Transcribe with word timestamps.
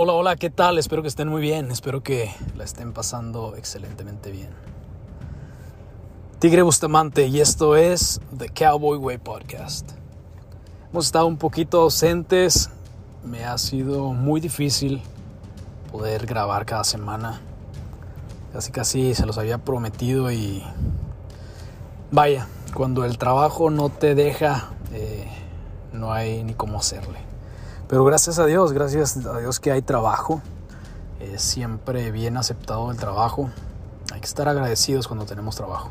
Hola, 0.00 0.12
hola, 0.12 0.36
¿qué 0.36 0.48
tal? 0.48 0.78
Espero 0.78 1.02
que 1.02 1.08
estén 1.08 1.26
muy 1.26 1.42
bien, 1.42 1.72
espero 1.72 2.04
que 2.04 2.32
la 2.54 2.62
estén 2.62 2.92
pasando 2.92 3.56
excelentemente 3.56 4.30
bien. 4.30 4.50
Tigre 6.38 6.62
Bustamante 6.62 7.26
y 7.26 7.40
esto 7.40 7.74
es 7.74 8.20
The 8.38 8.48
Cowboy 8.48 8.96
Way 8.96 9.18
Podcast. 9.18 9.90
Hemos 10.92 11.06
estado 11.06 11.26
un 11.26 11.36
poquito 11.36 11.80
ausentes, 11.80 12.70
me 13.24 13.44
ha 13.44 13.58
sido 13.58 14.12
muy 14.12 14.40
difícil 14.40 15.02
poder 15.90 16.26
grabar 16.26 16.64
cada 16.64 16.84
semana. 16.84 17.40
Casi 18.52 18.70
casi 18.70 19.16
se 19.16 19.26
los 19.26 19.36
había 19.36 19.58
prometido 19.58 20.30
y 20.30 20.62
vaya, 22.12 22.46
cuando 22.72 23.04
el 23.04 23.18
trabajo 23.18 23.68
no 23.68 23.88
te 23.88 24.14
deja, 24.14 24.70
eh, 24.92 25.26
no 25.92 26.12
hay 26.12 26.44
ni 26.44 26.54
cómo 26.54 26.78
hacerle. 26.78 27.27
Pero 27.88 28.04
gracias 28.04 28.38
a 28.38 28.44
Dios, 28.44 28.74
gracias 28.74 29.16
a 29.24 29.38
Dios 29.38 29.60
que 29.60 29.72
hay 29.72 29.80
trabajo. 29.80 30.42
Es 31.20 31.40
siempre 31.40 32.10
bien 32.10 32.36
aceptado 32.36 32.90
el 32.90 32.98
trabajo. 32.98 33.48
Hay 34.12 34.20
que 34.20 34.26
estar 34.26 34.46
agradecidos 34.46 35.08
cuando 35.08 35.24
tenemos 35.24 35.56
trabajo. 35.56 35.88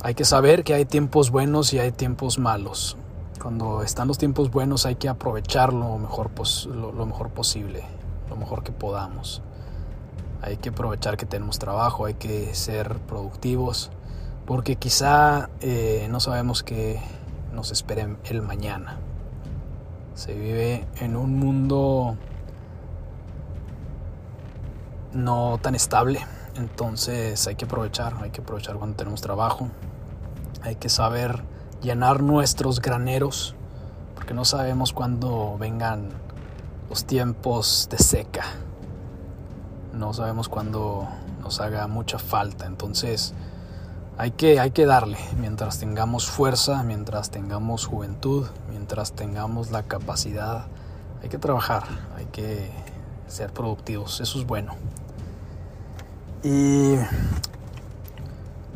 Hay 0.00 0.14
que 0.14 0.24
saber 0.24 0.64
que 0.64 0.72
hay 0.72 0.86
tiempos 0.86 1.30
buenos 1.30 1.74
y 1.74 1.78
hay 1.78 1.92
tiempos 1.92 2.38
malos. 2.38 2.96
Cuando 3.42 3.82
están 3.82 4.08
los 4.08 4.16
tiempos 4.16 4.50
buenos 4.50 4.86
hay 4.86 4.94
que 4.94 5.10
aprovecharlo 5.10 5.90
lo 5.90 5.98
mejor, 5.98 6.30
lo 6.68 7.06
mejor 7.06 7.28
posible, 7.28 7.84
lo 8.30 8.36
mejor 8.36 8.62
que 8.62 8.72
podamos. 8.72 9.42
Hay 10.40 10.56
que 10.56 10.70
aprovechar 10.70 11.18
que 11.18 11.26
tenemos 11.26 11.58
trabajo, 11.58 12.06
hay 12.06 12.14
que 12.14 12.54
ser 12.54 12.98
productivos, 13.00 13.90
porque 14.46 14.76
quizá 14.76 15.50
eh, 15.60 16.08
no 16.10 16.20
sabemos 16.20 16.62
qué 16.62 16.98
nos 17.52 17.72
espera 17.72 18.08
el 18.24 18.40
mañana. 18.40 18.98
Se 20.16 20.32
vive 20.32 20.86
en 20.98 21.14
un 21.14 21.38
mundo 21.38 22.16
no 25.12 25.58
tan 25.60 25.74
estable, 25.74 26.20
entonces 26.56 27.46
hay 27.46 27.54
que 27.56 27.66
aprovechar, 27.66 28.14
hay 28.22 28.30
que 28.30 28.40
aprovechar 28.40 28.76
cuando 28.76 28.96
tenemos 28.96 29.20
trabajo, 29.20 29.68
hay 30.62 30.76
que 30.76 30.88
saber 30.88 31.44
llenar 31.82 32.22
nuestros 32.22 32.80
graneros, 32.80 33.54
porque 34.14 34.32
no 34.32 34.46
sabemos 34.46 34.94
cuándo 34.94 35.58
vengan 35.58 36.08
los 36.88 37.04
tiempos 37.04 37.86
de 37.90 37.98
seca, 37.98 38.44
no 39.92 40.14
sabemos 40.14 40.48
cuándo 40.48 41.06
nos 41.42 41.60
haga 41.60 41.86
mucha 41.88 42.18
falta, 42.18 42.64
entonces 42.64 43.34
hay 44.18 44.30
que, 44.30 44.58
hay 44.58 44.70
que 44.70 44.86
darle 44.86 45.18
mientras 45.38 45.78
tengamos 45.78 46.28
fuerza, 46.28 46.82
mientras 46.82 47.30
tengamos 47.30 47.86
juventud, 47.86 48.46
mientras 48.70 49.12
tengamos 49.12 49.70
la 49.70 49.82
capacidad. 49.82 50.66
Hay 51.22 51.28
que 51.28 51.38
trabajar, 51.38 51.84
hay 52.16 52.24
que 52.26 52.70
ser 53.26 53.52
productivos, 53.52 54.20
eso 54.20 54.38
es 54.38 54.46
bueno. 54.46 54.74
Y 56.42 56.96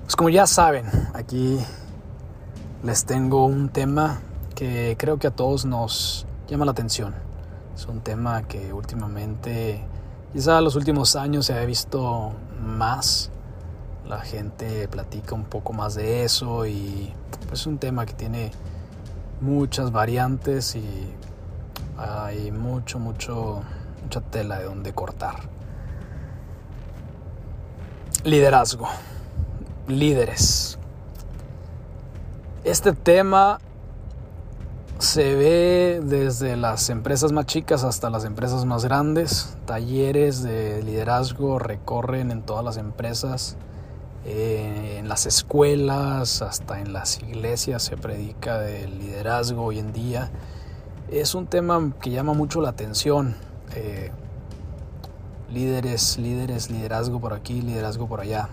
pues 0.03 0.17
como 0.17 0.29
ya 0.29 0.47
saben, 0.47 0.87
aquí 1.15 1.59
les 2.83 3.05
tengo 3.07 3.47
un 3.47 3.71
tema 3.71 4.21
que 4.55 4.97
creo 4.99 5.19
que 5.19 5.29
a 5.29 5.31
todos 5.31 5.65
nos 5.65 6.27
llama 6.49 6.67
la 6.67 6.73
atención. 6.73 7.15
Es 7.75 7.87
un 7.87 8.01
tema 8.01 8.43
que 8.43 8.75
últimamente, 8.75 9.83
quizá 10.35 10.59
en 10.59 10.65
los 10.65 10.77
últimos 10.77 11.17
años 11.17 11.47
se 11.47 11.55
ha 11.55 11.65
visto 11.65 12.33
más 12.61 13.31
la 14.11 14.21
gente 14.21 14.89
platica 14.89 15.37
un 15.37 15.45
poco 15.45 15.73
más 15.73 15.95
de 15.95 16.25
eso 16.25 16.67
y 16.67 17.15
pues, 17.47 17.61
es 17.61 17.67
un 17.67 17.79
tema 17.79 18.07
que 18.07 18.13
tiene 18.13 18.51
muchas 19.41 19.93
variantes 19.93 20.75
y 20.75 21.15
hay 21.97 22.51
mucho, 22.51 22.99
mucho, 22.99 23.63
mucha 24.03 24.21
tela 24.21 24.59
de 24.59 24.65
donde 24.65 24.93
cortar. 24.93 25.37
Liderazgo, 28.25 28.89
líderes. 29.87 30.77
Este 32.65 32.93
tema 32.93 33.61
se 34.99 35.37
ve 35.37 36.01
desde 36.03 36.57
las 36.57 36.91
empresas 36.91 37.31
más 37.31 37.47
chicas 37.47 37.85
hasta 37.85 38.11
las 38.11 38.25
empresas 38.25 38.65
más 38.65 38.85
grandes. 38.85 39.57
Talleres 39.67 40.43
de 40.43 40.83
liderazgo 40.83 41.61
recorren 41.61 42.33
en 42.33 42.43
todas 42.43 42.65
las 42.65 42.77
empresas 42.77 43.57
eh, 44.27 44.97
en 44.99 45.09
las 45.09 45.25
escuelas, 45.25 46.43
hasta 46.43 46.81
en 46.81 46.93
las 46.93 47.23
iglesias 47.23 47.83
se 47.83 47.97
predica 47.97 48.59
del 48.59 48.99
liderazgo 48.99 49.65
hoy 49.65 49.79
en 49.79 49.93
día. 49.93 50.31
Es 51.11 51.35
un 51.35 51.47
tema 51.47 51.93
que 52.01 52.11
llama 52.11 52.35
mucho 52.35 52.61
la 52.61 52.69
atención. 52.69 53.35
Eh, 53.75 54.11
líderes, 55.51 56.19
líderes, 56.19 56.71
liderazgo 56.71 57.19
por 57.19 57.33
aquí, 57.33 57.63
liderazgo 57.63 58.07
por 58.09 58.21
allá. 58.21 58.51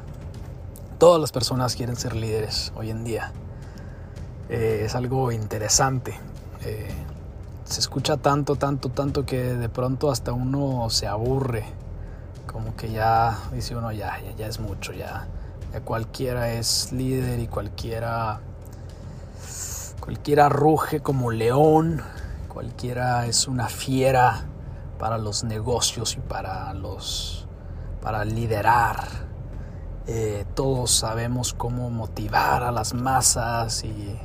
Todas 1.00 1.20
las 1.20 1.32
personas 1.32 1.76
quieren 1.76 1.98
ser 1.98 2.16
líderes 2.16 2.72
hoy 2.76 2.90
en 2.90 3.04
día. 3.04 3.34
Eh, 4.50 4.84
es 4.86 4.96
algo 4.96 5.32
interesante. 5.32 6.18
se 7.66 7.80
escucha 7.82 8.16
tanto, 8.16 8.56
tanto, 8.56 8.90
tanto 8.90 9.26
que 9.26 9.38
de 9.38 9.70
pronto 9.70 10.10
hasta 10.10 10.32
uno 10.32 10.90
se 10.90 11.08
aburre. 11.08 11.66
Como 12.52 12.76
que 12.78 12.90
ya 12.90 13.38
dice 13.52 13.76
uno, 13.76 13.92
ya, 13.92 14.18
ya, 14.22 14.36
ya 14.38 14.48
es 14.48 14.60
mucho, 14.62 14.94
ya 14.94 15.28
cualquiera 15.84 16.54
es 16.54 16.92
líder 16.92 17.40
y 17.40 17.48
cualquiera 17.48 18.42
cualquiera 20.00 20.48
ruge 20.48 21.02
como 21.02 21.32
león, 21.32 22.02
cualquiera 22.48 23.26
es 23.26 23.48
una 23.48 23.68
fiera 23.68 24.46
para 24.98 25.18
los 25.18 25.44
negocios 25.44 26.16
y 26.16 26.20
para 26.22 26.74
los 26.74 27.48
para 28.02 28.24
liderar. 28.24 29.28
Eh, 30.08 30.46
todos 30.56 30.92
sabemos 30.92 31.54
cómo 31.54 31.90
motivar 31.90 32.64
a 32.64 32.72
las 32.72 32.94
masas 32.94 33.84
y 33.84 34.18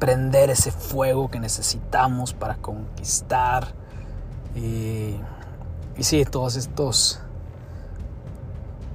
prender 0.00 0.50
ese 0.50 0.72
fuego 0.72 1.30
que 1.30 1.38
necesitamos 1.38 2.34
para 2.34 2.56
conquistar. 2.56 3.68
Y, 4.56 5.14
y 5.96 6.02
sí, 6.02 6.24
todos 6.24 6.56
estos 6.56 7.20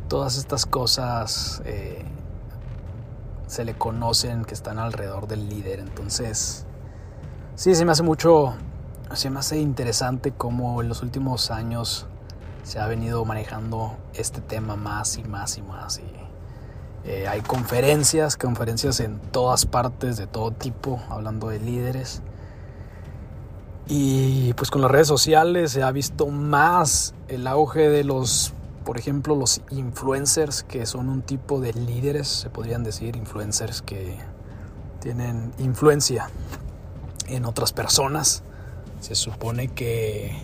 todas 0.07 0.37
estas 0.37 0.65
cosas 0.65 1.61
eh, 1.65 2.03
se 3.47 3.65
le 3.65 3.75
conocen 3.75 4.45
que 4.45 4.53
están 4.53 4.79
alrededor 4.79 5.27
del 5.27 5.49
líder. 5.49 5.79
Entonces, 5.79 6.65
sí, 7.55 7.75
se 7.75 7.85
me 7.85 7.91
hace 7.91 8.03
mucho, 8.03 8.55
se 9.13 9.29
me 9.29 9.39
hace 9.39 9.59
interesante 9.59 10.31
cómo 10.31 10.81
en 10.81 10.89
los 10.89 11.01
últimos 11.01 11.51
años 11.51 12.07
se 12.63 12.79
ha 12.79 12.87
venido 12.87 13.23
manejando 13.25 13.95
este 14.13 14.41
tema 14.41 14.75
más 14.75 15.17
y 15.17 15.23
más 15.23 15.57
y 15.57 15.61
más. 15.61 15.99
Y, 15.99 16.25
eh, 17.07 17.27
hay 17.27 17.41
conferencias, 17.41 18.35
conferencias 18.35 18.99
en 18.99 19.19
todas 19.19 19.67
partes, 19.67 20.17
de 20.17 20.25
todo 20.25 20.51
tipo, 20.51 20.99
hablando 21.09 21.49
de 21.49 21.59
líderes. 21.59 22.23
Y 23.87 24.53
pues 24.53 24.71
con 24.71 24.81
las 24.81 24.89
redes 24.89 25.07
sociales 25.07 25.71
se 25.71 25.83
ha 25.83 25.91
visto 25.91 26.25
más 26.27 27.13
el 27.27 27.45
auge 27.45 27.89
de 27.89 28.03
los 28.03 28.53
por 28.85 28.99
ejemplo, 28.99 29.35
los 29.35 29.61
influencers, 29.71 30.63
que 30.63 30.85
son 30.85 31.09
un 31.09 31.23
tipo 31.23 31.59
de 31.59 31.73
líderes, 31.73 32.27
se 32.27 32.49
podrían 32.51 32.83
decir, 32.83 33.15
influencers 33.15 33.81
que 33.81 34.15
tienen 35.01 35.51
influencia 35.57 36.29
en 37.27 37.45
otras 37.45 37.73
personas. 37.73 38.43
Se 39.01 39.15
supone 39.15 39.69
que 39.69 40.37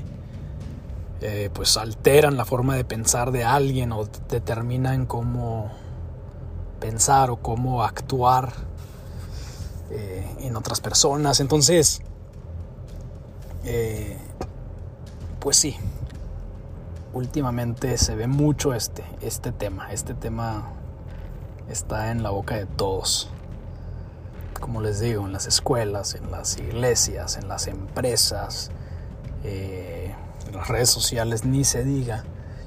eh, 1.22 1.51
pues 1.53 1.78
alteran 1.78 2.35
la 2.35 2.46
forma 2.46 2.75
de 2.75 2.84
pensar 2.84 3.31
de 3.31 3.44
alguien 3.44 3.91
o 3.91 4.06
determinan 4.28 5.06
cómo 5.06 5.72
pensar 6.80 7.30
o 7.30 7.38
cómo 7.38 7.84
actuar 7.84 8.53
eh, 9.91 10.28
en 10.39 10.56
otras 10.56 10.81
personas. 10.81 11.39
Entonces, 11.39 12.01
eh, 13.63 14.18
pues 15.39 15.57
sí, 15.57 15.77
últimamente 17.13 17.98
se 17.98 18.16
ve 18.16 18.28
mucho 18.28 18.74
este, 18.74 19.04
este 19.22 19.52
tema. 19.52 19.92
Este 19.92 20.13
tema 20.13 20.74
está 21.69 22.12
en 22.12 22.24
la 22.24 22.30
boca 22.30 22.56
de 22.56 22.66
todos. 22.66 23.30
Como 24.60 24.81
les 24.81 25.00
digo, 25.00 25.25
en 25.25 25.34
las 25.34 25.48
escuelas, 25.48 26.16
en 26.16 26.31
las 26.31 26.58
iglesias, 26.58 27.38
en 27.38 27.48
las 27.48 27.68
empresas, 27.68 28.72
eh, 29.44 30.13
en 30.48 30.56
las 30.56 30.68
redes 30.68 30.90
sociales, 30.90 31.46
ni 31.46 31.63
se 31.63 31.84
diga. 31.84 32.24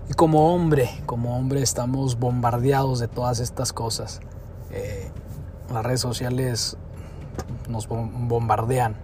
Y 0.08 0.14
como 0.14 0.54
hombre, 0.54 0.90
como 1.06 1.36
hombre 1.36 1.62
estamos 1.62 2.18
bombardeados 2.18 2.98
de 2.98 3.08
todas 3.08 3.40
estas 3.40 3.72
cosas. 3.72 4.20
Eh, 4.70 5.10
las 5.72 5.84
redes 5.84 6.00
sociales 6.00 6.76
nos 7.68 7.88
bombardean 7.88 8.96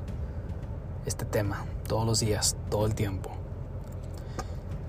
este 1.06 1.24
tema 1.24 1.64
todos 1.86 2.06
los 2.06 2.20
días, 2.20 2.56
todo 2.68 2.86
el 2.86 2.94
tiempo. 2.94 3.39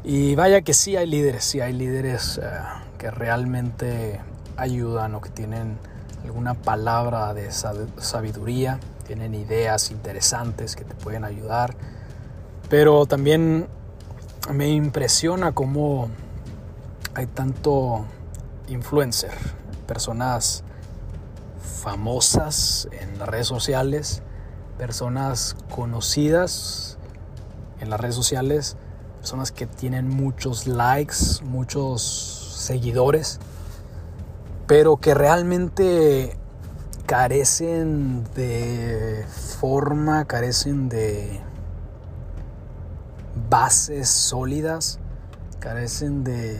Y 0.03 0.36
vaya 0.36 0.62
que 0.62 0.74
sí 0.74 0.95
hay 0.95 1.06
líderes, 1.06 1.44
sí 1.44 1.62
hay 1.62 1.74
líderes 1.74 2.39
eh, 2.42 2.50
que 2.98 3.12
realmente 3.12 4.19
ayudan 4.57 5.13
o 5.15 5.21
que 5.21 5.30
tienen 5.30 5.77
alguna 6.24 6.56
palabra 6.56 7.33
de 7.33 7.51
sabiduría, 7.51 8.80
tienen 9.06 9.36
ideas 9.36 9.92
interesantes 9.92 10.75
que 10.75 10.83
te 10.83 10.95
pueden 10.95 11.24
ayudar. 11.24 11.75
Pero 12.69 13.06
también 13.06 13.68
me 14.51 14.69
impresiona 14.69 15.51
cómo 15.51 16.09
hay 17.13 17.27
tanto 17.27 18.06
influencer, 18.69 19.33
personas 19.88 20.63
famosas 21.81 22.88
en 22.92 23.19
las 23.19 23.27
redes 23.27 23.47
sociales, 23.47 24.24
personas 24.77 25.56
conocidas 25.69 26.97
en 27.80 27.89
las 27.89 28.00
redes 28.00 28.15
sociales, 28.15 28.77
personas 29.21 29.51
que 29.51 29.68
tienen 29.68 30.09
muchos 30.09 30.65
likes, 30.65 31.44
muchos 31.44 32.01
seguidores, 32.57 33.39
pero 34.65 34.97
que 34.97 35.13
realmente 35.13 36.35
carecen 37.06 38.23
de 38.33 39.23
forma, 39.59 40.25
carecen 40.25 40.89
de 40.89 41.39
bases 43.47 44.09
sólidas, 44.09 44.97
carecen 45.59 46.23
de 46.23 46.59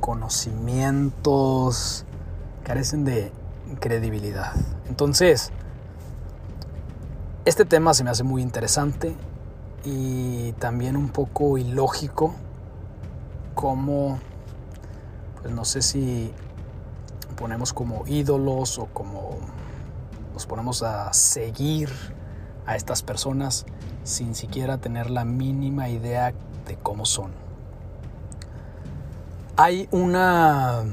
conocimientos, 0.00 2.06
carecen 2.64 3.04
de 3.04 3.32
credibilidad. 3.80 4.54
Entonces, 4.88 5.50
este 7.44 7.66
tema 7.66 7.92
se 7.92 8.02
me 8.02 8.08
hace 8.08 8.24
muy 8.24 8.40
interesante 8.40 9.14
y 9.84 10.52
también 10.52 10.96
un 10.96 11.08
poco 11.08 11.58
ilógico 11.58 12.34
como, 13.54 14.18
pues 15.40 15.54
no 15.54 15.64
sé 15.64 15.82
si 15.82 16.32
ponemos 17.36 17.72
como 17.72 18.06
ídolos 18.06 18.78
o 18.78 18.86
como 18.86 19.38
nos 20.34 20.46
ponemos 20.46 20.82
a 20.82 21.12
seguir 21.12 21.90
a 22.66 22.76
estas 22.76 23.02
personas 23.02 23.66
sin 24.04 24.34
siquiera 24.34 24.78
tener 24.78 25.10
la 25.10 25.24
mínima 25.24 25.88
idea 25.88 26.32
de 26.66 26.76
cómo 26.76 27.04
son. 27.04 27.32
Hay 29.56 29.88
una, 29.90 30.84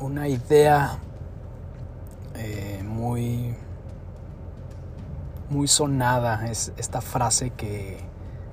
una 0.00 0.28
idea 0.28 0.98
eh, 2.34 2.82
muy, 2.84 3.54
muy 5.50 5.68
sonada, 5.68 6.48
es 6.48 6.72
esta 6.76 7.00
frase 7.00 7.50
que 7.50 7.98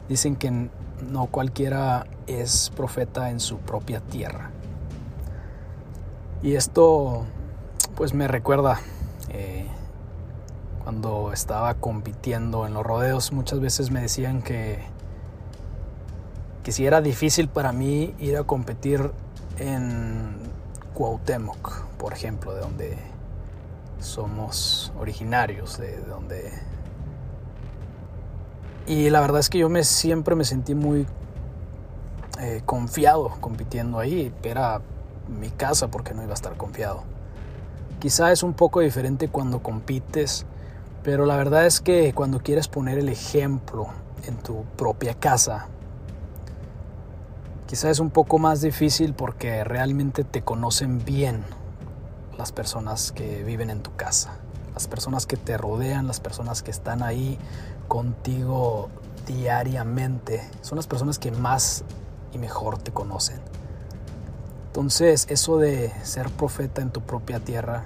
dicen 0.09 0.35
que 0.35 0.69
no 1.01 1.27
cualquiera 1.27 2.07
es 2.25 2.71
profeta 2.75 3.29
en 3.29 3.39
su 3.39 3.57
propia 3.59 4.01
tierra. 4.01 4.49
Y 6.43 6.55
esto 6.55 7.25
pues 7.95 8.13
me 8.13 8.27
recuerda 8.27 8.79
eh, 9.29 9.65
cuando 10.83 11.31
estaba 11.33 11.75
compitiendo 11.75 12.65
en 12.65 12.73
los 12.73 12.85
rodeos, 12.85 13.31
muchas 13.31 13.59
veces 13.59 13.91
me 13.91 14.01
decían 14.01 14.41
que, 14.41 14.79
que 16.63 16.71
si 16.71 16.85
era 16.85 17.01
difícil 17.01 17.47
para 17.49 17.71
mí 17.71 18.13
ir 18.19 18.37
a 18.37 18.43
competir 18.43 19.11
en 19.59 20.35
Cuauhtémoc, 20.93 21.85
por 21.97 22.13
ejemplo, 22.13 22.53
de 22.53 22.61
donde 22.61 22.97
somos 23.99 24.91
originarios, 24.99 25.77
de 25.77 25.97
donde... 26.01 26.76
Y 28.87 29.09
la 29.09 29.21
verdad 29.21 29.39
es 29.39 29.49
que 29.49 29.59
yo 29.59 29.69
me, 29.69 29.83
siempre 29.83 30.35
me 30.35 30.45
sentí 30.45 30.73
muy 30.73 31.05
eh, 32.39 32.61
confiado 32.65 33.29
compitiendo 33.39 33.99
ahí, 33.99 34.33
era 34.43 34.81
mi 35.27 35.49
casa 35.49 35.89
porque 35.89 36.13
no 36.13 36.23
iba 36.23 36.31
a 36.31 36.35
estar 36.35 36.55
confiado. 36.55 37.03
Quizá 37.99 38.31
es 38.31 38.43
un 38.43 38.53
poco 38.53 38.79
diferente 38.79 39.27
cuando 39.27 39.61
compites 39.61 40.45
pero 41.07 41.25
la 41.25 41.37
verdad 41.37 41.65
es 41.65 41.79
que 41.79 42.11
cuando 42.13 42.39
quieres 42.39 42.67
poner 42.67 42.97
el 42.97 43.07
ejemplo 43.07 43.87
en 44.25 44.35
tu 44.35 44.65
propia 44.75 45.13
casa, 45.13 45.67
quizás 47.65 47.91
es 47.91 47.99
un 47.99 48.09
poco 48.09 48.39
más 48.39 48.59
difícil 48.59 49.13
porque 49.13 49.63
realmente 49.63 50.25
te 50.25 50.41
conocen 50.41 51.05
bien 51.05 51.45
las 52.37 52.51
personas 52.51 53.13
que 53.13 53.45
viven 53.45 53.69
en 53.69 53.83
tu 53.83 53.95
casa, 53.95 54.33
las 54.73 54.89
personas 54.89 55.25
que 55.25 55.37
te 55.37 55.57
rodean, 55.57 56.07
las 56.07 56.19
personas 56.19 56.61
que 56.61 56.71
están 56.71 57.01
ahí 57.01 57.39
contigo 57.87 58.89
diariamente, 59.25 60.49
son 60.61 60.77
las 60.77 60.87
personas 60.87 61.19
que 61.19 61.31
más 61.31 61.83
y 62.33 62.37
mejor 62.37 62.77
te 62.77 62.91
conocen. 62.91 63.39
Entonces, 64.67 65.25
eso 65.29 65.57
de 65.57 65.91
ser 66.03 66.29
profeta 66.29 66.81
en 66.81 66.91
tu 66.91 67.01
propia 67.01 67.39
tierra, 67.39 67.85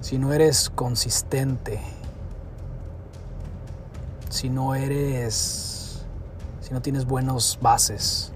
si 0.00 0.18
no 0.18 0.32
eres 0.32 0.70
consistente 0.70 1.80
si 4.30 4.50
no 4.50 4.74
eres, 4.74 6.04
si 6.60 6.72
no 6.72 6.82
tienes 6.82 7.06
buenos 7.06 7.58
bases, 7.60 8.32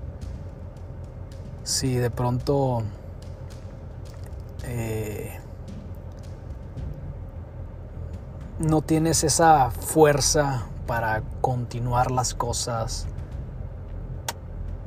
si 1.65 1.95
de 1.95 2.11
pronto 2.11 2.83
eh, 4.65 5.39
no 8.59 8.83
tienes 8.83 9.23
esa 9.25 9.71
fuerza 9.71 10.67
para 10.87 11.23
continuar 11.41 12.11
las 12.11 12.35
cosas, 12.35 13.07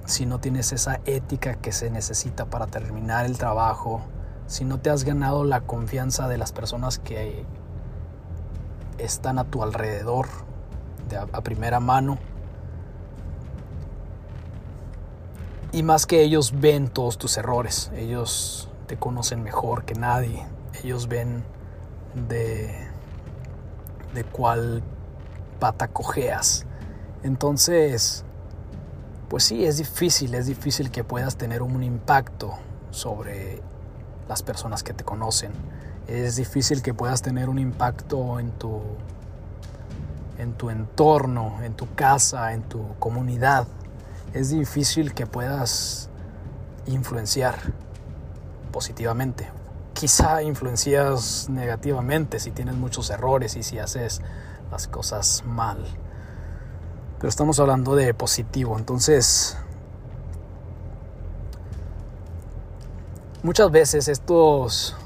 si 0.06 0.26
no 0.26 0.40
tienes 0.40 0.72
esa 0.72 1.00
ética 1.06 1.56
que 1.56 1.72
se 1.72 1.90
necesita 1.90 2.46
para 2.46 2.68
terminar 2.68 3.26
el 3.26 3.38
trabajo, 3.38 4.02
si 4.48 4.64
no 4.64 4.80
te 4.80 4.90
has 4.90 5.04
ganado 5.04 5.44
la 5.44 5.62
confianza 5.62 6.28
de 6.28 6.38
las 6.38 6.52
personas 6.52 7.00
que 7.00 7.46
están 8.98 9.40
a 9.40 9.46
tu 9.46 9.64
alrededor, 9.64 10.28
a, 11.32 11.42
primera 11.42 11.80
mano. 11.80 12.18
Y 15.72 15.84
más 15.84 16.06
que 16.06 16.22
ellos 16.22 16.54
ven 16.60 16.88
todos 16.88 17.18
tus 17.18 17.38
errores, 17.38 17.92
ellos 17.96 18.70
te 18.88 18.98
conocen 18.98 19.44
mejor 19.44 19.84
que 19.84 19.96
nadie, 19.96 20.46
ellos 20.84 21.08
ven 21.08 21.44
de, 22.28 22.88
de 24.14 24.24
cuál 24.24 24.84
pata 25.60 25.88
cojeas. 25.88 26.66
Entonces, 27.24 28.24
pues 29.30 29.44
sí, 29.44 29.66
es 29.66 29.78
difícil, 29.78 30.36
es 30.36 30.46
difícil 30.46 30.92
que 30.92 31.04
puedas 31.04 31.36
tener 31.36 31.62
un 31.62 31.84
impacto 31.84 32.54
sobre 32.92 33.62
las 34.30 34.44
personas 34.44 34.84
que 34.84 34.94
te 34.94 35.04
conocen. 35.04 35.52
Es 36.08 36.36
difícil 36.36 36.82
que 36.82 36.94
puedas 36.94 37.22
tener 37.22 37.50
un 37.50 37.60
impacto 37.60 38.40
en 38.40 38.52
tu 38.52 38.82
en 40.38 40.54
tu 40.54 40.70
entorno, 40.70 41.60
en 41.64 41.74
tu 41.76 41.94
casa, 41.96 42.54
en 42.54 42.64
tu 42.64 42.96
comunidad, 43.00 43.66
es 44.36 44.50
difícil 44.50 45.14
que 45.14 45.26
puedas 45.26 46.10
influenciar 46.88 47.56
positivamente. 48.74 49.50
Quizá 49.94 50.44
influencias 50.44 51.48
negativamente 51.50 52.42
si 52.42 52.52
tienes 52.52 52.76
muchos 52.76 53.10
errores 53.10 53.56
y 53.56 53.64
si 53.64 53.80
haces 53.80 54.22
las 54.76 54.90
cosas 54.90 55.42
mal. 55.46 55.78
Pero 57.18 57.30
estamos 57.30 57.62
hablando 57.62 57.96
de 57.96 58.14
positivo, 58.14 58.78
entonces 58.78 59.58
muchas 63.42 63.72
veces 63.72 64.10
estos 64.10 64.98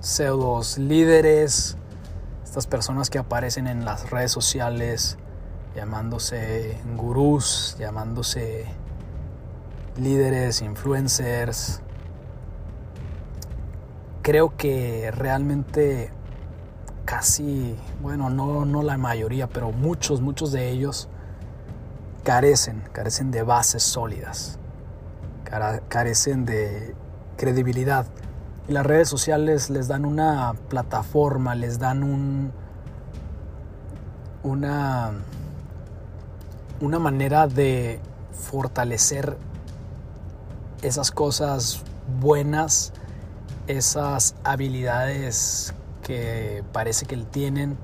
pseudos 0.00 0.76
líderes 0.76 1.78
estas 2.44 2.66
personas 2.66 3.08
que 3.08 3.18
aparecen 3.18 3.66
en 3.66 3.86
las 3.86 4.10
redes 4.10 4.30
sociales 4.30 5.16
llamándose 5.74 6.78
gurús, 6.96 7.76
llamándose 7.78 8.66
líderes, 9.96 10.60
influencers. 10.60 11.80
Creo 14.20 14.54
que 14.58 15.10
realmente 15.14 16.10
casi, 17.08 17.74
bueno, 18.02 18.28
no, 18.28 18.66
no 18.66 18.82
la 18.82 18.98
mayoría, 18.98 19.46
pero 19.46 19.72
muchos, 19.72 20.20
muchos 20.20 20.52
de 20.52 20.68
ellos 20.68 21.08
carecen, 22.22 22.82
carecen 22.92 23.30
de 23.30 23.42
bases 23.42 23.82
sólidas, 23.82 24.58
carecen 25.88 26.44
de 26.44 26.94
credibilidad. 27.38 28.04
Y 28.68 28.72
las 28.72 28.84
redes 28.84 29.08
sociales 29.08 29.70
les 29.70 29.88
dan 29.88 30.04
una 30.04 30.52
plataforma, 30.68 31.54
les 31.54 31.78
dan 31.78 32.02
un, 32.02 32.52
una, 34.42 35.12
una 36.82 36.98
manera 36.98 37.46
de 37.46 38.00
fortalecer 38.32 39.38
esas 40.82 41.10
cosas 41.10 41.82
buenas, 42.20 42.92
esas 43.66 44.34
habilidades 44.44 45.72
que 46.08 46.64
parece 46.72 47.06
que 47.06 47.16
tienen 47.18 47.78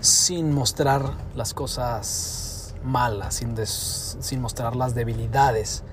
sin 0.00 0.52
mostrar 0.52 1.10
las 1.36 1.52
cosas 1.52 2.74
malas, 2.82 3.34
sin, 3.34 3.54
sin 3.66 4.40
mostrar 4.40 4.74
las 4.74 4.94
debilidades 4.94 5.84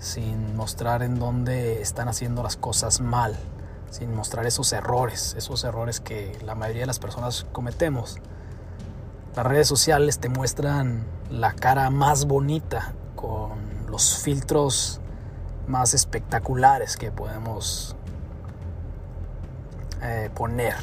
sin 0.00 0.56
mostrar 0.56 1.02
en 1.02 1.18
dónde 1.18 1.82
están 1.82 2.08
haciendo 2.08 2.42
las 2.42 2.56
cosas 2.56 3.00
mal, 3.00 3.36
sin 3.90 4.14
mostrar 4.14 4.46
esos 4.46 4.72
errores, 4.72 5.34
esos 5.36 5.62
errores 5.62 6.00
que 6.00 6.36
la 6.44 6.54
mayoría 6.54 6.82
de 6.82 6.86
las 6.86 6.98
personas 6.98 7.46
cometemos. 7.52 8.16
Las 9.36 9.46
redes 9.46 9.68
sociales 9.68 10.18
te 10.18 10.28
muestran 10.28 11.04
la 11.30 11.52
cara 11.52 11.90
más 11.90 12.24
bonita 12.24 12.94
con 13.14 13.86
los 13.88 14.16
filtros 14.16 15.00
más 15.68 15.92
espectaculares 15.92 16.96
que 16.96 17.12
podemos 17.12 17.94
eh, 20.02 20.30
poner. 20.34 20.74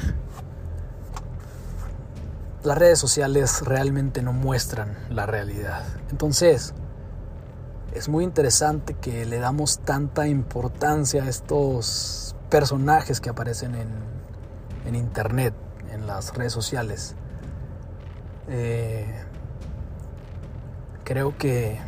Las 2.62 2.76
redes 2.76 2.98
sociales 2.98 3.62
realmente 3.62 4.22
no 4.22 4.32
muestran 4.32 4.96
la 5.10 5.26
realidad. 5.26 5.84
Entonces, 6.10 6.74
es 7.94 8.08
muy 8.08 8.24
interesante 8.24 8.94
que 8.94 9.24
le 9.24 9.38
damos 9.38 9.78
tanta 9.78 10.26
importancia 10.26 11.22
a 11.24 11.28
estos 11.28 12.36
personajes 12.50 13.20
que 13.20 13.30
aparecen 13.30 13.74
en, 13.74 13.88
en 14.86 14.94
internet, 14.94 15.54
en 15.92 16.06
las 16.06 16.34
redes 16.34 16.52
sociales. 16.52 17.14
Eh, 18.48 19.06
creo 21.04 21.36
que 21.36 21.80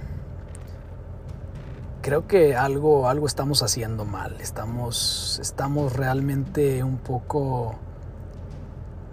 creo 2.03 2.27
que 2.27 2.57
algo 2.57 3.09
algo 3.09 3.27
estamos 3.27 3.63
haciendo 3.63 4.05
mal. 4.05 4.41
Estamos 4.41 5.39
estamos 5.41 5.95
realmente 5.95 6.83
un 6.83 6.99
poco 6.99 7.75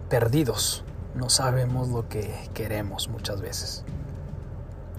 perdidos. 0.10 0.84
No 1.16 1.30
sabemos 1.30 1.90
lo 1.90 2.08
que 2.08 2.34
queremos 2.54 3.10
muchas 3.10 3.42
veces. 3.42 3.84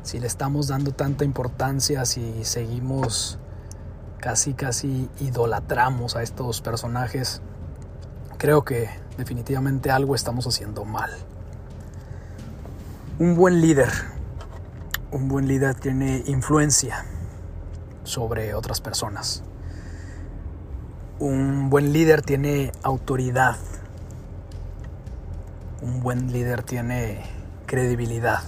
Si 0.02 0.18
le 0.18 0.26
estamos 0.26 0.68
dando 0.68 0.92
tanta 0.92 1.24
importancia, 1.24 2.04
si 2.04 2.44
seguimos 2.44 3.38
casi 4.18 4.54
casi 4.54 5.08
idolatramos 5.20 6.16
a 6.16 6.22
estos 6.22 6.60
personajes, 6.60 7.40
creo 8.36 8.64
que 8.64 8.88
definitivamente 9.16 9.90
algo 9.90 10.14
estamos 10.14 10.46
haciendo 10.46 10.84
mal. 10.84 11.10
Un 13.18 13.36
buen 13.36 13.60
líder, 13.60 13.90
un 15.10 15.28
buen 15.28 15.46
líder 15.46 15.74
tiene 15.74 16.22
influencia 16.26 17.04
sobre 18.08 18.54
otras 18.54 18.80
personas. 18.80 19.42
Un 21.18 21.68
buen 21.68 21.92
líder 21.92 22.22
tiene 22.22 22.72
autoridad. 22.82 23.56
Un 25.82 26.00
buen 26.00 26.32
líder 26.32 26.62
tiene 26.62 27.22
credibilidad. 27.66 28.42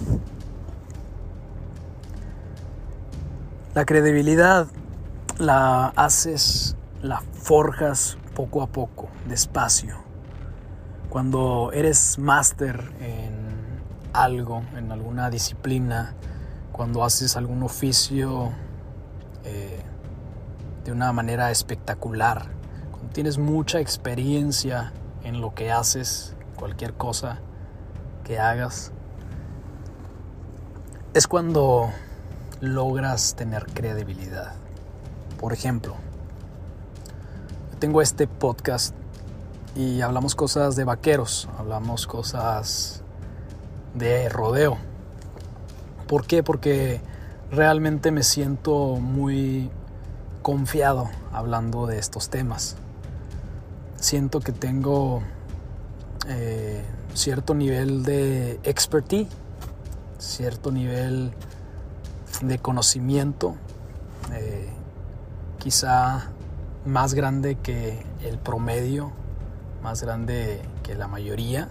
La 3.75 3.85
credibilidad 3.85 4.67
la 5.39 5.89
haces, 5.89 6.77
la 7.03 7.21
forjas 7.21 8.19
poco 8.35 8.63
a 8.63 8.67
poco, 8.67 9.09
despacio. 9.29 9.97
Cuando 11.09 11.71
eres 11.73 12.19
máster 12.19 12.93
en 13.01 13.35
algo, 14.13 14.63
en 14.77 14.91
alguna 14.91 15.29
disciplina, 15.29 16.15
cuando 16.73 17.05
haces 17.05 17.37
algún 17.37 17.63
oficio 17.63 18.53
eh, 19.45 19.83
de 20.85 20.93
una 20.93 21.13
manera 21.13 21.51
espectacular, 21.51 22.47
cuando 22.91 23.09
tienes 23.13 23.39
mucha 23.39 23.81
experiencia 23.81 24.93
en 25.25 25.41
lo 25.41 25.55
que 25.55 25.71
haces, 25.71 26.35
cualquier 26.57 26.95
cosa 26.95 27.39
que 28.25 28.39
hagas, 28.39 28.93
es 31.15 31.27
cuando 31.27 31.91
logras 32.61 33.35
tener 33.35 33.67
credibilidad. 33.67 34.53
Por 35.39 35.53
ejemplo, 35.53 35.97
tengo 37.79 38.03
este 38.03 38.27
podcast 38.27 38.95
y 39.75 40.03
hablamos 40.03 40.35
cosas 40.35 40.77
de 40.77 40.85
vaqueros, 40.85 41.49
hablamos 41.59 42.07
cosas 42.07 43.03
de 43.95 44.29
rodeo. 44.29 44.77
¿Por 46.07 46.27
qué? 46.27 46.43
Porque 46.43 47.01
realmente 47.51 48.11
me 48.11 48.23
siento 48.23 48.97
muy 48.97 49.71
confiado 50.43 51.11
hablando 51.33 51.87
de 51.87 51.99
estos 51.99 52.31
temas. 52.31 52.77
Siento 53.97 54.41
que 54.41 54.53
tengo 54.53 55.23
eh, 56.29 56.83
cierto 57.15 57.55
nivel 57.55 58.03
de 58.03 58.61
expertise, 58.63 59.29
cierto 60.19 60.71
nivel 60.71 61.33
de 62.43 62.59
conocimiento, 62.59 63.57
eh, 64.33 64.69
quizá 65.59 66.31
más 66.87 67.15
grande 67.15 67.57
que 67.57 68.03
el 68.25 68.39
promedio, 68.39 69.13
más 69.83 70.03
grande 70.03 70.63
que 70.83 70.95
la 70.95 71.09
mayoría. 71.09 71.69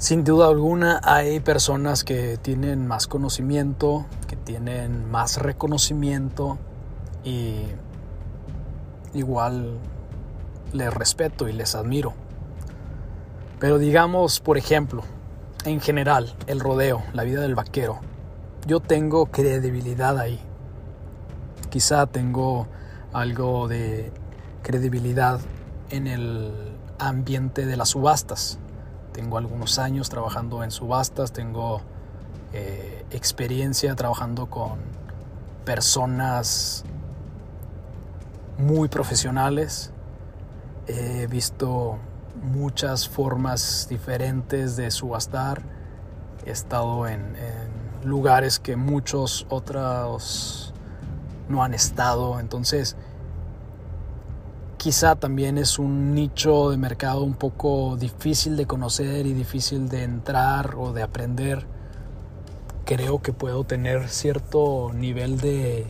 Sin 0.00 0.24
duda 0.24 0.48
alguna 0.48 0.98
hay 1.04 1.40
personas 1.40 2.04
que 2.04 2.38
tienen 2.38 2.86
más 2.86 3.06
conocimiento, 3.06 4.06
que 4.28 4.34
tienen 4.34 5.10
más 5.10 5.36
reconocimiento 5.36 6.56
y 7.22 7.56
igual 9.12 9.76
les 10.72 10.94
respeto 10.94 11.48
y 11.48 11.52
les 11.52 11.74
admiro. 11.74 12.14
Pero 13.58 13.76
digamos, 13.76 14.40
por 14.40 14.56
ejemplo, 14.56 15.02
en 15.66 15.82
general, 15.82 16.34
el 16.46 16.60
rodeo, 16.60 17.02
la 17.12 17.22
vida 17.24 17.42
del 17.42 17.54
vaquero, 17.54 18.00
yo 18.66 18.80
tengo 18.80 19.26
credibilidad 19.26 20.18
ahí. 20.18 20.40
Quizá 21.68 22.06
tengo 22.06 22.68
algo 23.12 23.68
de 23.68 24.10
credibilidad 24.62 25.40
en 25.90 26.06
el 26.06 26.54
ambiente 26.98 27.66
de 27.66 27.76
las 27.76 27.90
subastas. 27.90 28.58
Tengo 29.12 29.38
algunos 29.38 29.78
años 29.78 30.08
trabajando 30.08 30.62
en 30.62 30.70
subastas, 30.70 31.32
tengo 31.32 31.82
eh, 32.52 33.04
experiencia 33.10 33.94
trabajando 33.94 34.46
con 34.46 34.78
personas 35.64 36.84
muy 38.58 38.88
profesionales. 38.88 39.92
He 40.86 41.26
visto 41.26 41.98
muchas 42.42 43.08
formas 43.08 43.86
diferentes 43.88 44.76
de 44.76 44.90
subastar. 44.90 45.62
He 46.46 46.50
estado 46.50 47.06
en, 47.06 47.20
en 47.36 48.08
lugares 48.08 48.58
que 48.58 48.76
muchos 48.76 49.46
otros 49.50 50.72
no 51.48 51.62
han 51.62 51.74
estado. 51.74 52.40
Entonces, 52.40 52.96
quizá 54.80 55.14
también 55.14 55.58
es 55.58 55.78
un 55.78 56.14
nicho 56.14 56.70
de 56.70 56.78
mercado 56.78 57.22
un 57.22 57.34
poco 57.34 57.98
difícil 57.98 58.56
de 58.56 58.64
conocer 58.64 59.26
y 59.26 59.34
difícil 59.34 59.90
de 59.90 60.04
entrar 60.04 60.74
o 60.74 60.94
de 60.94 61.02
aprender. 61.02 61.66
Creo 62.86 63.20
que 63.20 63.34
puedo 63.34 63.64
tener 63.64 64.08
cierto 64.08 64.90
nivel 64.94 65.38
de, 65.38 65.86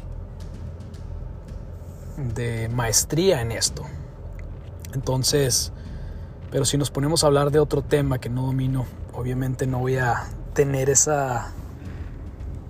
de 2.34 2.68
maestría 2.68 3.42
en 3.42 3.52
esto. 3.52 3.84
Entonces, 4.92 5.72
pero 6.50 6.64
si 6.64 6.76
nos 6.76 6.90
ponemos 6.90 7.22
a 7.22 7.28
hablar 7.28 7.52
de 7.52 7.60
otro 7.60 7.82
tema 7.82 8.18
que 8.18 8.28
no 8.28 8.46
domino, 8.46 8.86
obviamente 9.12 9.68
no 9.68 9.78
voy 9.78 9.98
a 9.98 10.24
tener 10.52 10.90
esa 10.90 11.52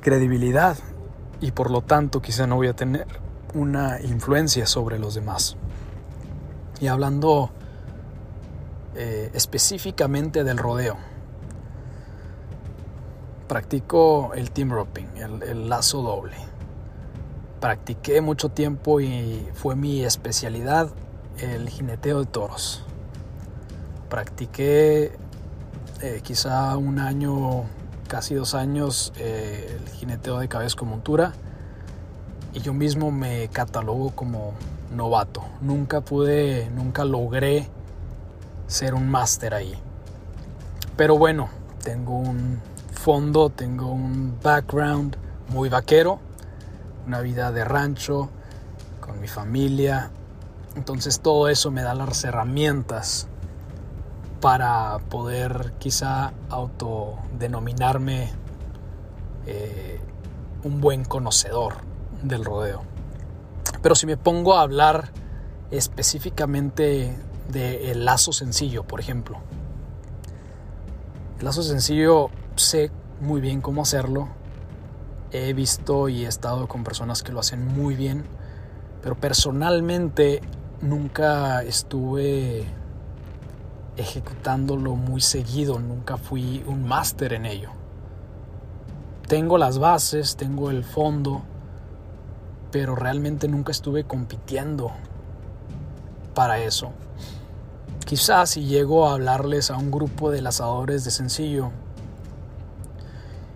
credibilidad 0.02 0.76
y 1.40 1.52
por 1.52 1.70
lo 1.70 1.80
tanto 1.80 2.20
quizá 2.20 2.46
no 2.46 2.56
voy 2.56 2.68
a 2.68 2.74
tener 2.74 3.06
una 3.54 4.02
influencia 4.02 4.66
sobre 4.66 4.98
los 4.98 5.14
demás. 5.14 5.56
Y 6.80 6.86
hablando 6.86 7.50
eh, 8.96 9.30
específicamente 9.34 10.44
del 10.44 10.58
rodeo, 10.58 10.96
practico 13.46 14.32
el 14.34 14.50
team 14.50 14.70
roping, 14.70 15.06
el, 15.16 15.68
lazo 15.68 16.02
doble. 16.02 16.36
Practiqué 17.60 18.20
mucho 18.20 18.48
tiempo 18.48 19.00
y 19.00 19.46
fue 19.54 19.76
mi 19.76 20.04
especialidad 20.04 20.90
el 21.38 21.68
jineteo 21.68 22.20
de 22.20 22.26
toros. 22.26 22.84
Practiqué 24.08 25.12
eh, 26.00 26.20
quizá 26.22 26.76
un 26.76 26.98
año, 26.98 27.64
casi 28.08 28.34
dos 28.34 28.54
años, 28.54 29.12
eh, 29.16 29.78
el 29.80 29.88
jineteo 29.94 30.38
de 30.38 30.48
cabeza 30.48 30.76
con 30.76 30.88
montura 30.88 31.32
y 32.52 32.60
yo 32.60 32.72
mismo 32.72 33.10
me 33.10 33.48
catalogo 33.48 34.10
como 34.10 34.54
novato. 34.90 35.42
Nunca 35.60 36.00
pude, 36.00 36.70
nunca 36.70 37.04
logré 37.04 37.68
ser 38.66 38.94
un 38.94 39.08
máster 39.08 39.54
ahí. 39.54 39.74
Pero 40.96 41.16
bueno, 41.16 41.48
tengo 41.82 42.16
un 42.16 42.60
fondo, 42.92 43.50
tengo 43.50 43.90
un 43.90 44.38
background 44.42 45.16
muy 45.48 45.68
vaquero, 45.68 46.18
una 47.06 47.20
vida 47.20 47.50
de 47.52 47.64
rancho, 47.64 48.28
con 49.00 49.20
mi 49.20 49.28
familia. 49.28 50.10
Entonces 50.76 51.20
todo 51.20 51.48
eso 51.48 51.70
me 51.70 51.82
da 51.82 51.94
las 51.94 52.22
herramientas 52.24 53.26
para 54.40 54.98
poder 55.10 55.72
quizá 55.78 56.32
autodenominarme 56.48 58.30
eh, 59.46 60.00
un 60.62 60.80
buen 60.80 61.04
conocedor 61.04 61.74
del 62.22 62.44
rodeo. 62.44 62.82
Pero 63.82 63.94
si 63.94 64.06
me 64.06 64.16
pongo 64.16 64.56
a 64.56 64.62
hablar 64.62 65.12
específicamente 65.70 67.16
del 67.50 68.04
lazo 68.04 68.32
sencillo, 68.32 68.84
por 68.84 69.00
ejemplo. 69.00 69.38
El 71.38 71.44
lazo 71.44 71.62
sencillo 71.62 72.30
sé 72.56 72.90
muy 73.20 73.40
bien 73.40 73.60
cómo 73.60 73.82
hacerlo. 73.82 74.28
He 75.32 75.52
visto 75.52 76.08
y 76.08 76.24
he 76.24 76.28
estado 76.28 76.66
con 76.68 76.84
personas 76.84 77.22
que 77.22 77.32
lo 77.32 77.40
hacen 77.40 77.66
muy 77.66 77.94
bien, 77.94 78.24
pero 79.02 79.14
personalmente 79.14 80.40
nunca 80.82 81.62
estuve 81.62 82.66
ejecutándolo 83.96 84.96
muy 84.96 85.20
seguido, 85.20 85.78
nunca 85.78 86.16
fui 86.16 86.64
un 86.66 86.86
máster 86.86 87.32
en 87.32 87.46
ello. 87.46 87.70
Tengo 89.28 89.58
las 89.58 89.78
bases, 89.78 90.36
tengo 90.36 90.70
el 90.70 90.82
fondo, 90.82 91.42
pero 92.70 92.94
realmente 92.94 93.48
nunca 93.48 93.72
estuve 93.72 94.04
compitiendo 94.04 94.92
para 96.34 96.58
eso. 96.60 96.92
Quizás 98.06 98.50
si 98.50 98.64
llego 98.64 99.08
a 99.08 99.14
hablarles 99.14 99.70
a 99.70 99.76
un 99.76 99.90
grupo 99.90 100.30
de 100.30 100.42
lazadores 100.42 101.04
de 101.04 101.10
sencillo 101.10 101.70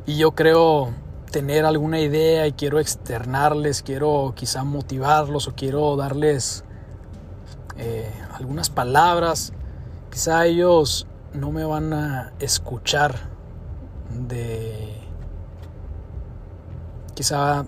y 0.07 0.17
yo 0.17 0.33
creo 0.33 0.91
tener 1.31 1.65
alguna 1.65 1.99
idea 1.99 2.47
y 2.47 2.53
quiero 2.53 2.79
externarles, 2.79 3.83
quiero 3.83 4.33
quizá 4.37 4.63
motivarlos 4.63 5.49
o 5.49 5.55
quiero 5.55 5.97
darles 5.97 6.63
eh, 7.77 8.13
algunas 8.33 8.71
palabras, 8.71 9.53
quizá 10.11 10.47
ellos 10.47 11.09
no 11.33 11.51
me 11.51 11.65
van 11.65 11.93
a 11.93 12.33
escuchar 12.39 13.17
de... 14.11 15.01
Quizá 17.15 17.65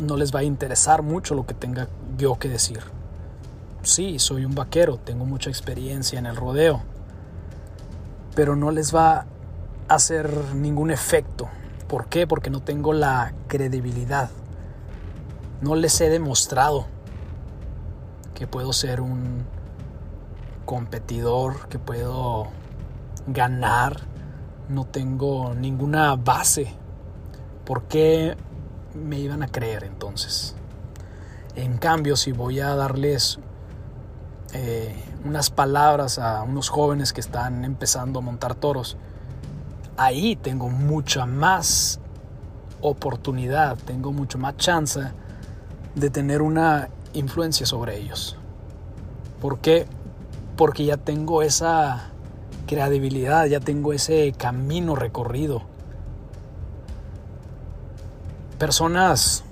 no 0.00 0.16
les 0.16 0.34
va 0.34 0.40
a 0.40 0.44
interesar 0.44 1.02
mucho 1.02 1.34
lo 1.34 1.46
que 1.46 1.54
tenga 1.54 1.88
yo 2.16 2.38
que 2.38 2.48
decir. 2.48 2.80
Sí, 3.82 4.18
soy 4.18 4.44
un 4.44 4.54
vaquero, 4.54 4.96
tengo 4.98 5.24
mucha 5.24 5.50
experiencia 5.50 6.18
en 6.18 6.26
el 6.26 6.36
rodeo, 6.36 6.82
pero 8.34 8.56
no 8.56 8.70
les 8.70 8.94
va 8.94 9.18
a 9.18 9.26
hacer 9.88 10.54
ningún 10.54 10.90
efecto. 10.90 11.48
¿Por 11.88 12.06
qué? 12.06 12.26
Porque 12.26 12.50
no 12.50 12.60
tengo 12.60 12.92
la 12.92 13.32
credibilidad. 13.46 14.30
No 15.60 15.74
les 15.74 16.00
he 16.00 16.10
demostrado 16.10 16.86
que 18.34 18.46
puedo 18.46 18.72
ser 18.72 19.00
un 19.00 19.44
competidor, 20.64 21.68
que 21.68 21.78
puedo 21.78 22.48
ganar. 23.26 24.02
No 24.68 24.84
tengo 24.84 25.54
ninguna 25.54 26.14
base. 26.14 26.74
¿Por 27.64 27.84
qué 27.84 28.36
me 28.94 29.18
iban 29.18 29.42
a 29.42 29.48
creer 29.48 29.84
entonces? 29.84 30.54
En 31.54 31.78
cambio, 31.78 32.16
si 32.16 32.32
voy 32.32 32.60
a 32.60 32.74
darles 32.74 33.38
eh, 34.52 34.94
unas 35.24 35.50
palabras 35.50 36.18
a 36.18 36.42
unos 36.42 36.68
jóvenes 36.68 37.12
que 37.12 37.20
están 37.20 37.64
empezando 37.64 38.20
a 38.20 38.22
montar 38.22 38.54
toros, 38.54 38.96
ahí 39.96 40.36
tengo 40.36 40.68
mucha 40.68 41.26
más 41.26 42.00
oportunidad, 42.80 43.76
tengo 43.76 44.12
mucho 44.12 44.38
más 44.38 44.56
chance 44.56 45.00
de 45.94 46.10
tener 46.10 46.42
una 46.42 46.88
influencia 47.12 47.66
sobre 47.66 47.98
ellos. 47.98 48.36
¿Por 49.40 49.58
qué? 49.58 49.86
Porque 50.56 50.84
ya 50.84 50.96
tengo 50.96 51.42
esa 51.42 52.10
credibilidad, 52.66 53.46
ya 53.46 53.60
tengo 53.60 53.92
ese 53.92 54.32
camino 54.36 54.94
recorrido. 54.94 55.62
Personas 58.58 59.44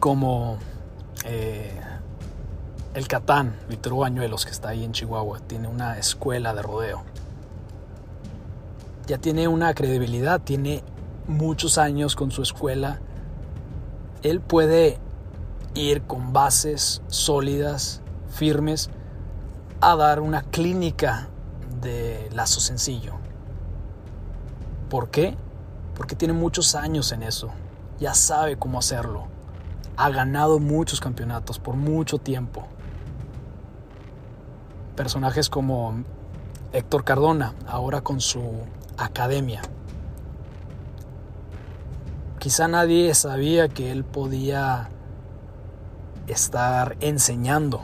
como 0.00 0.58
eh, 1.24 1.80
el 2.94 3.06
Catán, 3.06 3.56
Víctor 3.68 3.96
Bañuelos, 3.96 4.44
que 4.44 4.50
está 4.50 4.70
ahí 4.70 4.82
en 4.82 4.90
Chihuahua, 4.90 5.38
tiene 5.46 5.68
una 5.68 5.96
escuela 5.96 6.54
de 6.54 6.62
rodeo. 6.62 7.04
Ya 9.06 9.18
tiene 9.18 9.46
una 9.46 9.74
credibilidad, 9.74 10.40
tiene 10.40 10.82
muchos 11.28 11.78
años 11.78 12.16
con 12.16 12.32
su 12.32 12.42
escuela. 12.42 12.98
Él 14.24 14.40
puede 14.40 14.98
ir 15.74 16.02
con 16.02 16.32
bases 16.32 17.00
sólidas, 17.06 18.00
firmes, 18.28 18.90
a 19.80 19.94
dar 19.94 20.18
una 20.18 20.42
clínica 20.42 21.28
de 21.80 22.28
lazo 22.32 22.58
sencillo. 22.58 23.14
¿Por 24.90 25.10
qué? 25.10 25.36
Porque 25.94 26.16
tiene 26.16 26.34
muchos 26.34 26.74
años 26.74 27.12
en 27.12 27.22
eso. 27.22 27.50
Ya 28.04 28.12
sabe 28.12 28.58
cómo 28.58 28.80
hacerlo. 28.80 29.28
Ha 29.96 30.10
ganado 30.10 30.58
muchos 30.58 31.00
campeonatos 31.00 31.58
por 31.58 31.74
mucho 31.74 32.18
tiempo 32.18 32.68
personajes 34.94 35.48
como 35.48 36.04
Héctor 36.74 37.04
Cardona, 37.04 37.54
ahora 37.66 38.02
con 38.02 38.20
su 38.20 38.42
academia. 38.98 39.62
Quizá 42.38 42.68
nadie 42.68 43.14
sabía 43.14 43.70
que 43.70 43.90
él 43.90 44.04
podía 44.04 44.90
estar 46.26 46.98
enseñando. 47.00 47.80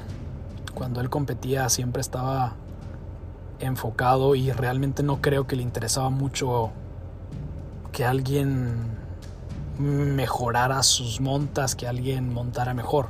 Cuando 0.74 1.00
él 1.00 1.08
competía 1.08 1.66
siempre 1.70 2.02
estaba 2.02 2.56
enfocado 3.58 4.34
y 4.34 4.52
realmente 4.52 5.02
no 5.02 5.22
creo 5.22 5.46
que 5.46 5.56
le 5.56 5.62
interesaba 5.62 6.10
mucho 6.10 6.72
que 7.90 8.04
alguien 8.04 8.99
mejorara 9.80 10.82
sus 10.82 11.20
montas, 11.20 11.74
que 11.74 11.88
alguien 11.88 12.32
montara 12.32 12.74
mejor. 12.74 13.08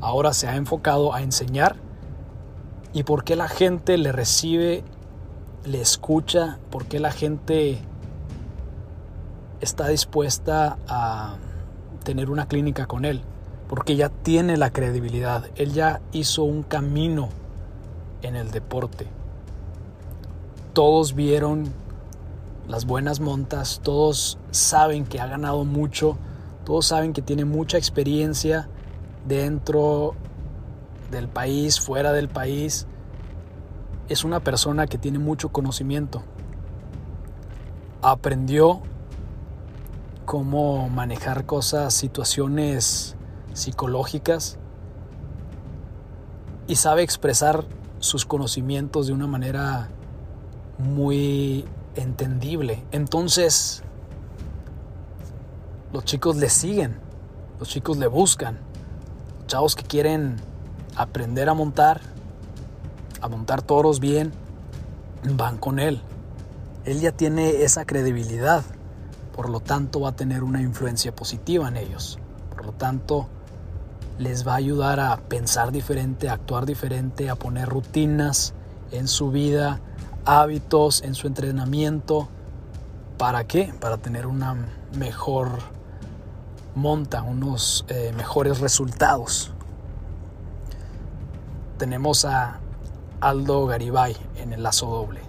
Ahora 0.00 0.32
se 0.32 0.48
ha 0.48 0.56
enfocado 0.56 1.14
a 1.14 1.22
enseñar 1.22 1.76
y 2.92 3.02
por 3.04 3.24
qué 3.24 3.36
la 3.36 3.48
gente 3.48 3.96
le 3.98 4.12
recibe, 4.12 4.82
le 5.64 5.80
escucha, 5.80 6.58
por 6.70 6.86
qué 6.86 6.98
la 6.98 7.10
gente 7.10 7.78
está 9.60 9.88
dispuesta 9.88 10.78
a 10.88 11.36
tener 12.04 12.30
una 12.30 12.46
clínica 12.46 12.86
con 12.86 13.04
él, 13.04 13.22
porque 13.68 13.96
ya 13.96 14.08
tiene 14.08 14.56
la 14.56 14.70
credibilidad, 14.70 15.44
él 15.56 15.72
ya 15.72 16.00
hizo 16.12 16.44
un 16.44 16.62
camino 16.62 17.28
en 18.22 18.36
el 18.36 18.50
deporte. 18.50 19.06
Todos 20.72 21.14
vieron 21.14 21.72
las 22.68 22.84
buenas 22.84 23.18
montas, 23.18 23.80
todos 23.82 24.38
saben 24.50 25.06
que 25.06 25.20
ha 25.20 25.26
ganado 25.26 25.64
mucho, 25.64 26.18
todos 26.64 26.86
saben 26.86 27.14
que 27.14 27.22
tiene 27.22 27.46
mucha 27.46 27.78
experiencia 27.78 28.68
dentro 29.26 30.14
del 31.10 31.28
país, 31.28 31.80
fuera 31.80 32.12
del 32.12 32.28
país, 32.28 32.86
es 34.08 34.22
una 34.22 34.40
persona 34.40 34.86
que 34.86 34.98
tiene 34.98 35.18
mucho 35.18 35.48
conocimiento. 35.48 36.22
Aprendió 38.02 38.82
cómo 40.26 40.90
manejar 40.90 41.46
cosas, 41.46 41.94
situaciones 41.94 43.16
psicológicas 43.54 44.58
y 46.66 46.76
sabe 46.76 47.02
expresar 47.02 47.64
sus 47.98 48.26
conocimientos 48.26 49.06
de 49.06 49.14
una 49.14 49.26
manera 49.26 49.88
muy 50.78 51.64
entendible. 51.94 52.84
Entonces, 52.90 53.82
los 55.92 56.04
chicos 56.04 56.36
le 56.36 56.48
siguen, 56.50 56.96
los 57.58 57.68
chicos 57.68 57.96
le 57.96 58.06
buscan, 58.06 58.58
chavos 59.46 59.74
que 59.74 59.82
quieren 59.82 60.36
aprender 60.96 61.48
a 61.48 61.54
montar, 61.54 62.00
a 63.20 63.28
montar 63.28 63.62
toros 63.62 64.00
bien, 64.00 64.32
van 65.24 65.58
con 65.58 65.78
él. 65.78 66.02
Él 66.84 67.00
ya 67.00 67.12
tiene 67.12 67.62
esa 67.62 67.84
credibilidad, 67.84 68.62
por 69.34 69.48
lo 69.48 69.60
tanto 69.60 70.00
va 70.00 70.10
a 70.10 70.16
tener 70.16 70.42
una 70.42 70.62
influencia 70.62 71.14
positiva 71.14 71.68
en 71.68 71.76
ellos. 71.76 72.18
Por 72.50 72.64
lo 72.64 72.72
tanto, 72.72 73.28
les 74.18 74.46
va 74.46 74.52
a 74.52 74.56
ayudar 74.56 75.00
a 75.00 75.16
pensar 75.16 75.70
diferente, 75.72 76.28
a 76.28 76.34
actuar 76.34 76.66
diferente, 76.66 77.30
a 77.30 77.36
poner 77.36 77.68
rutinas 77.68 78.54
en 78.90 79.06
su 79.06 79.30
vida, 79.30 79.80
hábitos 80.28 81.02
en 81.02 81.14
su 81.14 81.26
entrenamiento. 81.26 82.28
¿Para 83.16 83.44
qué? 83.44 83.74
Para 83.80 83.96
tener 83.96 84.26
una 84.26 84.56
mejor 84.96 85.48
monta, 86.74 87.22
unos 87.22 87.84
eh, 87.88 88.12
mejores 88.16 88.60
resultados 88.60 89.52
tenemos 91.78 92.24
a 92.24 92.58
Aldo 93.20 93.66
Garibay 93.66 94.16
en 94.36 94.52
el 94.52 94.62
lazo 94.64 94.86
doble. 94.86 95.20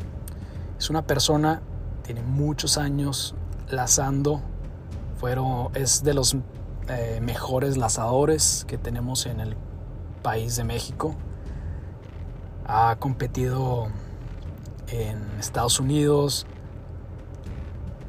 Es 0.77 0.89
una 0.89 1.03
persona, 1.03 1.62
tiene 2.03 2.23
muchos 2.23 2.77
años 2.77 3.35
lazando, 3.69 4.41
fueron, 5.19 5.69
es 5.75 6.03
de 6.03 6.13
los 6.15 6.35
eh, 6.89 7.19
mejores 7.21 7.77
lazadores 7.77 8.65
que 8.67 8.77
tenemos 8.77 9.27
en 9.27 9.39
el 9.39 9.55
país 10.23 10.55
de 10.55 10.63
México. 10.63 11.15
Ha 12.65 12.95
competido 12.97 13.89
en 14.91 15.19
Estados 15.39 15.80
Unidos, 15.80 16.45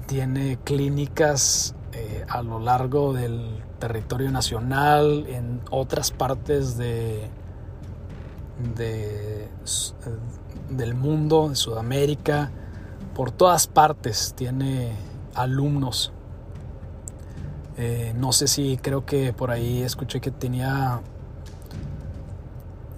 tiene 0.07 0.59
clínicas 0.65 1.75
eh, 1.93 2.25
a 2.29 2.43
lo 2.43 2.59
largo 2.59 3.13
del 3.13 3.63
territorio 3.79 4.31
nacional, 4.31 5.27
en 5.29 5.61
otras 5.71 6.11
partes 6.11 6.77
de 6.77 7.31
de, 8.75 9.49
del 10.71 10.95
mundo, 10.95 11.49
de 11.49 11.57
Sudamérica, 11.57 12.51
por 13.15 13.31
todas 13.31 13.67
partes 13.67 14.35
tiene 14.37 14.93
alumnos. 15.35 16.13
Eh, 17.77 18.13
no 18.17 18.33
sé 18.33 18.47
si 18.47 18.77
creo 18.77 19.07
que 19.07 19.33
por 19.33 19.51
ahí 19.51 19.83
escuché 19.83 20.21
que 20.21 20.31
tenía 20.31 21.01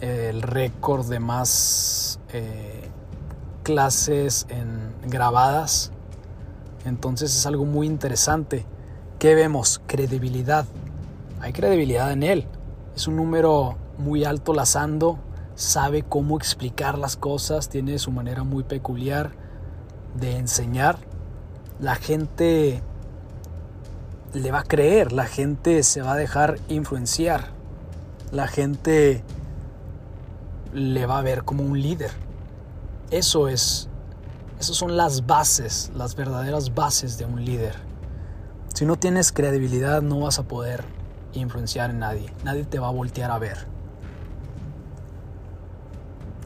el 0.01 0.43
récord 0.43 1.09
de 1.09 1.21
más 1.21 2.19
eh, 2.33 2.91
clases 3.63 4.47
en 4.49 4.93
grabadas. 5.09 5.93
Entonces 6.85 7.37
es 7.37 7.47
algo 7.47 7.65
muy 7.65 7.87
interesante. 7.87 8.67
¿Qué 9.19 9.35
vemos? 9.35 9.81
Credibilidad. 9.87 10.67
Hay 11.41 11.53
credibilidad 11.53 12.13
en 12.13 12.23
él. 12.23 12.47
Es 12.95 13.07
un 13.07 13.17
número 13.17 13.77
muy 13.99 14.25
alto 14.25 14.53
lazando, 14.53 15.19
sabe 15.55 16.03
cómo 16.03 16.37
explicar 16.37 16.99
las 16.99 17.17
cosas, 17.17 17.69
tiene 17.69 17.99
su 17.99 18.11
manera 18.11 18.45
muy 18.45 18.65
peculiar 18.65 19.33
de 20.19 20.37
enseñar. 20.37 20.99
La 21.81 21.95
gente 21.95 22.83
le 24.35 24.51
va 24.51 24.61
a 24.61 24.65
creer, 24.65 25.13
la 25.13 25.27
gente 25.27 25.83
se 25.83 26.03
va 26.03 26.13
a 26.13 26.17
dejar 26.17 26.59
influenciar, 26.69 27.49
la 28.31 28.49
gente 28.49 29.23
le 30.73 31.07
va 31.07 31.19
a 31.19 31.23
ver 31.23 31.45
como 31.45 31.65
un 31.65 31.81
líder. 31.81 32.11
Eso 33.13 33.47
es, 33.47 33.91
son 34.59 34.97
las 34.97 35.27
bases, 35.27 35.93
las 35.95 36.17
verdaderas 36.17 36.75
bases 36.75 37.19
de 37.19 37.27
un 37.27 37.45
líder. 37.45 37.75
Si 38.73 38.87
no 38.87 38.97
tienes 38.97 39.33
credibilidad 39.33 40.01
no 40.01 40.21
vas 40.21 40.39
a 40.39 40.45
poder 40.45 40.83
influenciar 41.35 41.91
en 41.91 41.99
nadie, 41.99 42.33
nadie 42.43 42.65
te 42.65 42.79
va 42.79 42.89
a 42.89 42.91
voltear 42.91 43.31
a 43.31 43.39
ver. 43.39 43.67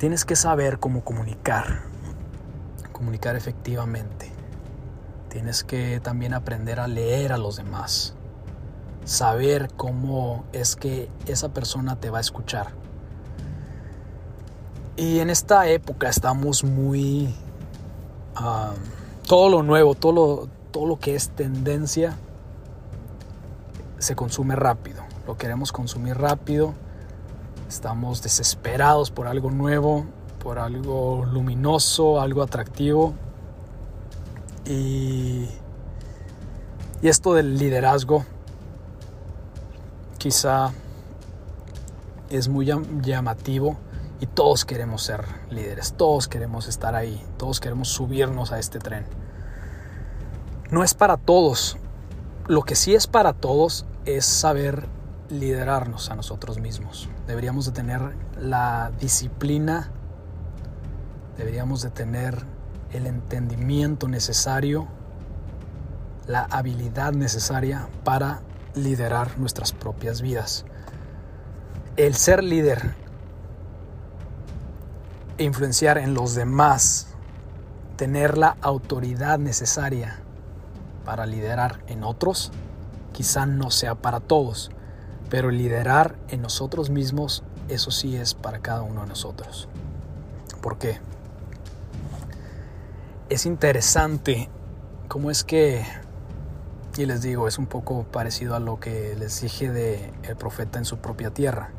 Tienes 0.01 0.25
que 0.25 0.35
saber 0.35 0.81
cómo 0.81 1.05
comunicar, 1.05 1.83
comunicar 2.91 3.37
efectivamente. 3.37 4.33
Tienes 5.29 5.63
que 5.63 6.01
también 6.01 6.35
aprender 6.35 6.81
a 6.81 6.89
leer 6.89 7.33
a 7.33 7.39
los 7.39 7.59
demás. 7.59 8.17
Saber 9.05 9.71
cómo 9.77 10.45
es 10.53 10.75
que 10.75 11.09
esa 11.27 11.51
persona 11.51 12.01
te 12.01 12.11
va 12.11 12.19
a 12.19 12.23
escuchar. 12.23 12.86
Y 14.97 15.19
en 15.21 15.29
esta 15.29 15.69
época 15.69 16.09
estamos 16.09 16.65
muy... 16.65 17.35
todo 19.27 19.51
lo 19.51 19.63
nuevo, 19.63 19.95
todo 19.95 20.13
lo, 20.13 20.49
todo 20.71 20.87
lo 20.87 20.99
que 20.99 21.15
es 21.15 21.31
tendencia, 21.31 22.17
se 23.99 24.17
consume 24.17 24.57
rápido. 24.57 25.03
Lo 25.27 25.37
queremos 25.37 25.71
consumir 25.71 26.17
rápido. 26.17 26.73
Estamos 27.69 28.23
desesperados 28.23 29.11
por 29.11 29.27
algo 29.27 29.51
nuevo, 29.51 30.07
por 30.43 30.59
algo 30.59 31.27
luminoso, 31.27 32.21
algo 32.21 32.43
atractivo. 32.43 33.13
Y, 34.65 35.49
esto 37.03 37.35
del 37.35 37.57
liderazgo 37.59 38.25
quizá 40.19 40.73
es 42.31 42.49
muy 42.49 42.67
llamativo 43.03 43.77
y 44.21 44.27
todos 44.27 44.65
queremos 44.65 45.03
ser 45.03 45.25
líderes, 45.51 45.95
todos 45.95 46.29
queremos 46.29 46.69
estar 46.69 46.95
ahí, 46.95 47.23
todos 47.37 47.61
queremos 47.61 47.89
subirnos 47.89 48.53
a 48.53 48.59
este 48.59 48.79
tren. 48.79 49.05
No 50.71 50.83
es 50.83 50.95
para 50.95 51.17
todos, 51.17 51.77
lo 52.47 52.63
que 52.63 52.75
sí 52.75 52.95
es 52.95 53.07
para 53.07 53.33
todos 53.33 53.87
es 54.05 54.25
saber 54.25 54.89
liderarnos 55.29 56.11
a 56.11 56.17
nosotros 56.17 56.59
mismos. 56.59 57.09
Deberíamos 57.27 57.67
de 57.67 57.73
tener 57.73 58.01
la 58.41 58.93
disciplina, 59.01 59.91
deberíamos 61.37 61.83
de 61.83 61.91
tener 61.91 62.45
el 62.93 63.07
entendimiento 63.07 64.09
necesario, 64.09 64.89
la 66.27 66.45
habilidad 66.45 67.13
necesaria 67.13 67.89
para 68.05 68.41
liderar 68.75 69.39
nuestras 69.39 69.73
propias 69.73 70.23
vidas. 70.23 70.65
El 71.97 72.15
ser 72.15 72.43
líder 72.43 72.95
influenciar 75.39 75.99
en 75.99 76.15
los 76.15 76.35
demás, 76.35 77.09
tener 77.97 78.39
la 78.39 78.57
autoridad 78.61 79.39
necesaria 79.39 80.19
para 81.05 81.27
liderar 81.27 81.83
en 81.87 82.05
otros, 82.05 82.53
quizá 83.13 83.47
no 83.47 83.71
sea 83.71 83.95
para 83.95 84.21
todos, 84.21 84.71
pero 85.31 85.51
liderar 85.51 86.17
en 86.29 86.43
nosotros 86.43 86.91
mismos, 86.91 87.43
eso 87.69 87.91
sí 87.91 88.17
es 88.17 88.35
para 88.35 88.61
cada 88.61 88.83
uno 88.83 89.03
de 89.03 89.09
nosotros. 89.09 89.69
¿Por 90.61 90.79
qué? 90.79 91.01
es 93.29 93.47
interesante 93.47 94.49
cómo 95.09 95.31
es 95.31 95.45
que, 95.45 95.85
y 96.97 97.07
les 97.07 97.23
digo, 97.23 97.49
es 97.49 97.59
un 97.59 97.67
poco 97.67 98.05
parecido 98.05 98.55
a 98.55 98.61
lo 98.61 98.79
que 98.79 99.17
les 99.19 99.41
dije 99.41 99.71
de 99.71 100.13
el 100.23 100.37
profeta 100.37 100.79
en 100.79 100.85
su 100.85 100.99
propia 100.99 101.31
tierra. 101.31 101.71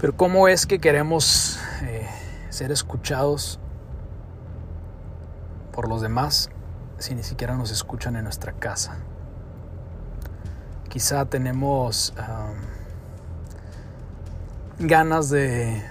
Pero 0.00 0.16
cómo 0.16 0.48
es 0.48 0.66
que 0.66 0.78
queremos 0.78 1.58
eh, 1.82 2.06
ser 2.50 2.70
escuchados 2.70 3.58
por 5.72 5.88
los 5.88 6.00
demás 6.00 6.50
si 6.98 7.14
ni 7.14 7.22
siquiera 7.22 7.54
nos 7.56 7.70
escuchan 7.70 8.16
en 8.16 8.24
nuestra 8.24 8.52
casa. 8.52 8.96
Quizá 10.88 11.26
tenemos 11.26 12.14
ganas 14.78 15.28
de 15.28 15.82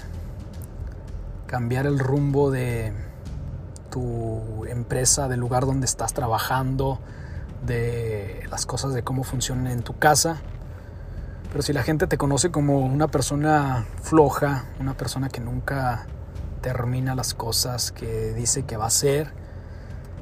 cambiar 1.46 1.86
el 1.86 2.00
rumbo 2.00 2.50
de 2.50 2.91
tu 3.91 4.65
empresa, 4.65 5.28
del 5.28 5.39
lugar 5.39 5.65
donde 5.65 5.86
estás 5.86 6.13
trabajando, 6.13 7.00
de 7.65 8.48
las 8.50 8.65
cosas 8.65 8.94
de 8.94 9.04
cómo 9.04 9.24
funcionan 9.24 9.68
en 9.68 9.84
tu 9.84 9.98
casa. 9.98 10.41
Pero 11.56 11.63
si 11.63 11.72
la 11.72 11.84
gente 11.84 12.06
te 12.06 12.18
conoce 12.18 12.52
como 12.52 12.80
una 12.80 13.08
persona 13.08 13.86
floja, 14.02 14.65
una 14.82 14.98
persona 14.98 15.30
que 15.30 15.39
nunca 15.39 16.06
termina 16.60 17.15
las 17.15 17.34
cosas 17.34 17.94
que 17.94 18.34
dice 18.34 18.63
que 18.63 18.76
va 18.76 18.84
a 18.84 18.88
hacer, 18.88 19.32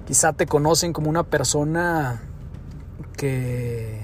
quizá 0.06 0.34
te 0.34 0.46
conocen 0.46 0.94
como 0.94 1.10
una 1.10 1.24
persona 1.24 2.22
que 3.18 4.00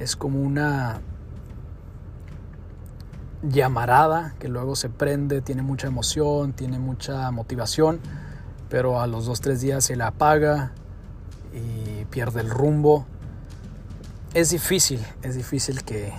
es 0.00 0.16
como 0.16 0.42
una 0.42 1.00
llamarada 3.44 4.34
que 4.40 4.48
luego 4.48 4.74
se 4.74 4.88
prende, 4.88 5.42
tiene 5.42 5.62
mucha 5.62 5.86
emoción, 5.86 6.54
tiene 6.54 6.80
mucha 6.80 7.30
motivación, 7.30 8.00
pero 8.68 9.00
a 9.00 9.06
los 9.06 9.26
dos, 9.26 9.40
tres 9.40 9.60
días 9.60 9.84
se 9.84 9.94
la 9.94 10.08
apaga 10.08 10.72
y 11.54 12.04
pierde 12.06 12.40
el 12.40 12.50
rumbo. 12.50 13.06
Es 14.38 14.50
difícil, 14.50 15.04
es 15.24 15.34
difícil 15.34 15.82
que 15.82 16.12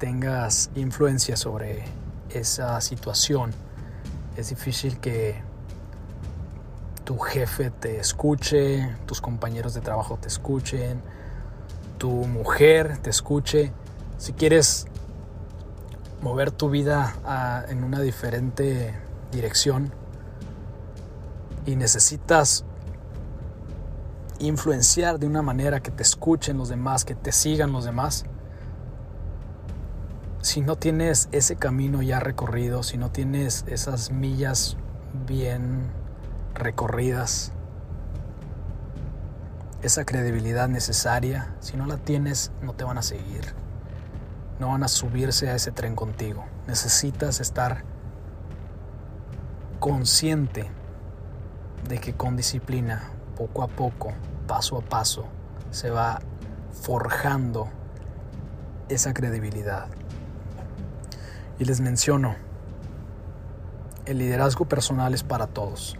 tengas 0.00 0.68
influencia 0.74 1.36
sobre 1.36 1.84
esa 2.30 2.80
situación. 2.80 3.52
Es 4.36 4.48
difícil 4.48 4.98
que 4.98 5.40
tu 7.04 7.18
jefe 7.18 7.70
te 7.70 8.00
escuche, 8.00 8.96
tus 9.06 9.20
compañeros 9.20 9.74
de 9.74 9.80
trabajo 9.80 10.18
te 10.20 10.26
escuchen, 10.26 11.02
tu 11.98 12.10
mujer 12.10 12.98
te 12.98 13.10
escuche. 13.10 13.72
Si 14.18 14.32
quieres 14.32 14.88
mover 16.22 16.50
tu 16.50 16.68
vida 16.68 17.14
en 17.68 17.84
una 17.84 18.00
diferente 18.00 18.92
dirección 19.30 19.92
y 21.64 21.76
necesitas 21.76 22.64
influenciar 24.40 25.18
de 25.18 25.26
una 25.26 25.42
manera 25.42 25.80
que 25.80 25.90
te 25.90 26.02
escuchen 26.02 26.58
los 26.58 26.68
demás, 26.68 27.04
que 27.04 27.14
te 27.14 27.32
sigan 27.32 27.72
los 27.72 27.84
demás, 27.84 28.24
si 30.42 30.60
no 30.62 30.76
tienes 30.76 31.28
ese 31.32 31.56
camino 31.56 32.02
ya 32.02 32.18
recorrido, 32.18 32.82
si 32.82 32.96
no 32.96 33.10
tienes 33.10 33.64
esas 33.68 34.10
millas 34.10 34.76
bien 35.26 35.82
recorridas, 36.54 37.52
esa 39.82 40.04
credibilidad 40.04 40.68
necesaria, 40.68 41.54
si 41.60 41.76
no 41.76 41.86
la 41.86 41.98
tienes, 41.98 42.52
no 42.62 42.72
te 42.72 42.84
van 42.84 42.98
a 42.98 43.02
seguir 43.02 43.60
no 44.60 44.68
van 44.68 44.82
a 44.84 44.88
subirse 44.88 45.48
a 45.48 45.54
ese 45.54 45.72
tren 45.72 45.96
contigo. 45.96 46.44
Necesitas 46.68 47.40
estar 47.40 47.82
consciente 49.80 50.70
de 51.88 51.98
que 51.98 52.12
con 52.12 52.36
disciplina, 52.36 53.10
poco 53.36 53.62
a 53.62 53.68
poco, 53.68 54.12
paso 54.50 54.78
a 54.78 54.80
paso, 54.80 55.26
se 55.70 55.90
va 55.90 56.20
forjando 56.82 57.68
esa 58.88 59.14
credibilidad. 59.14 59.86
Y 61.60 61.66
les 61.66 61.80
menciono, 61.80 62.34
el 64.06 64.18
liderazgo 64.18 64.64
personal 64.64 65.14
es 65.14 65.22
para 65.22 65.46
todos. 65.46 65.96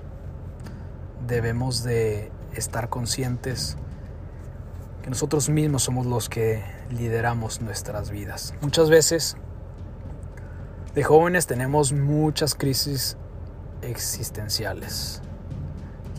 Debemos 1.29 1.85
de 1.85 2.33
estar 2.53 2.89
conscientes 2.89 3.77
que 5.05 5.11
nosotros 5.11 5.49
mismos 5.49 5.85
somos 5.85 6.05
los 6.07 6.29
que 6.29 6.65
lideramos 6.91 7.61
nuestras 7.61 8.11
vidas. 8.11 8.53
Muchas 8.63 8.91
veces 8.91 9.37
de 10.93 11.05
jóvenes 11.05 11.47
tenemos 11.47 11.93
muchas 11.93 12.57
crisis 12.57 13.17
existenciales. 13.83 15.23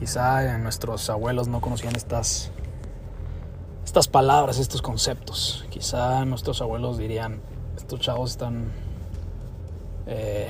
Quizá 0.02 0.58
nuestros 0.58 1.12
abuelos 1.12 1.48
no 1.48 1.62
conocían 1.62 1.96
estas, 1.96 2.50
estas 3.86 4.08
palabras, 4.08 4.58
estos 4.58 4.82
conceptos. 4.82 5.64
Quizá 5.70 6.26
nuestros 6.26 6.60
abuelos 6.64 6.98
dirían, 6.98 7.40
estos 7.78 8.00
chavos 8.00 8.32
están... 8.32 8.72
Eh, 10.08 10.50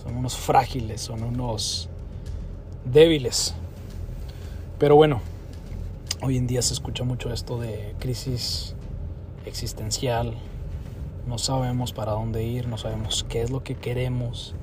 son 0.00 0.16
unos 0.16 0.36
frágiles, 0.36 1.00
son 1.00 1.24
unos 1.24 1.88
débiles. 2.84 3.52
Pero 4.78 4.94
bueno, 4.94 5.22
hoy 6.22 6.36
en 6.36 6.46
día 6.46 6.62
se 6.62 6.72
escucha 6.72 7.02
mucho 7.02 7.32
esto 7.32 7.58
de 7.58 7.96
crisis 7.98 8.76
existencial. 9.44 10.34
No 11.26 11.38
sabemos 11.38 11.92
para 11.92 12.12
dónde 12.12 12.44
ir, 12.44 12.68
no 12.68 12.78
sabemos 12.78 13.26
qué 13.28 13.42
es 13.42 13.50
lo 13.50 13.64
que 13.64 13.74
queremos, 13.74 14.54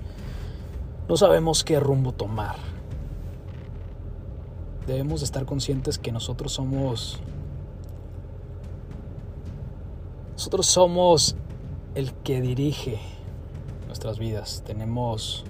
no 1.09 1.17
sabemos 1.17 1.65
qué 1.65 1.81
rumbo 1.81 2.13
tomar. 2.13 2.74
Debemos 4.87 5.21
estar 5.21 5.45
conscientes 5.45 5.97
que 5.97 6.11
nosotros 6.11 6.53
somos 6.53 7.19
nosotros 10.33 10.65
somos 10.65 11.35
el 11.95 12.13
que 12.13 12.41
dirige 12.41 12.99
nuestras 13.87 14.19
vidas. 14.19 14.63
Tenemos 14.65 15.45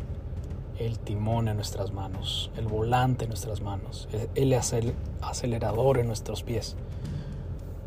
el 0.77 0.99
timón 0.99 1.47
en 1.47 1.55
nuestras 1.55 1.91
manos, 1.91 2.51
el 2.55 2.67
volante 2.67 3.25
en 3.25 3.29
nuestras 3.29 3.61
manos, 3.61 4.07
el 4.35 4.53
acelerador 5.21 5.97
en 5.97 6.07
nuestros 6.07 6.43
pies. 6.43 6.75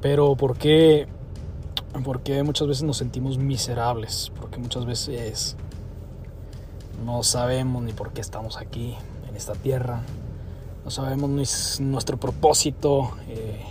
Pero 0.01 0.37
¿por 0.37 0.59
qué, 0.59 1.07
¿por 2.05 2.21
qué 2.23 2.43
muchas 2.43 2.67
veces 2.67 2.83
nos 2.83 2.97
sentimos 2.97 3.39
miserables? 3.39 4.33
Porque 4.41 4.59
muchas 4.59 4.85
veces 4.85 5.57
no 7.05 7.23
sabemos 7.23 7.83
ni 7.83 7.93
por 7.93 8.13
qué 8.13 8.21
estamos 8.21 8.57
aquí, 8.57 8.97
en 9.29 9.37
esta 9.37 9.55
tierra. 9.55 10.03
No 10.85 10.91
sabemos 10.91 11.81
nuestro 11.81 12.19
propósito. 12.19 13.13
Eh, 13.29 13.65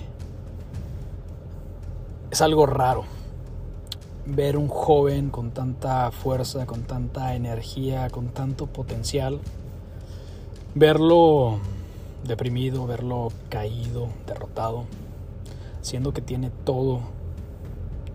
es 2.29 2.41
algo 2.41 2.65
raro 2.65 3.05
ver 4.27 4.57
un 4.57 4.67
joven 4.67 5.29
con 5.29 5.51
tanta 5.51 6.11
fuerza, 6.11 6.65
con 6.65 6.83
tanta 6.83 7.33
energía, 7.35 8.09
con 8.09 8.27
tanto 8.27 8.67
potencial, 8.67 9.39
verlo 10.75 11.59
deprimido, 12.25 12.85
verlo 12.85 13.29
caído, 13.49 14.09
derrotado, 14.25 14.83
siendo 15.81 16.13
que 16.13 16.21
tiene 16.21 16.51
todo, 16.65 16.99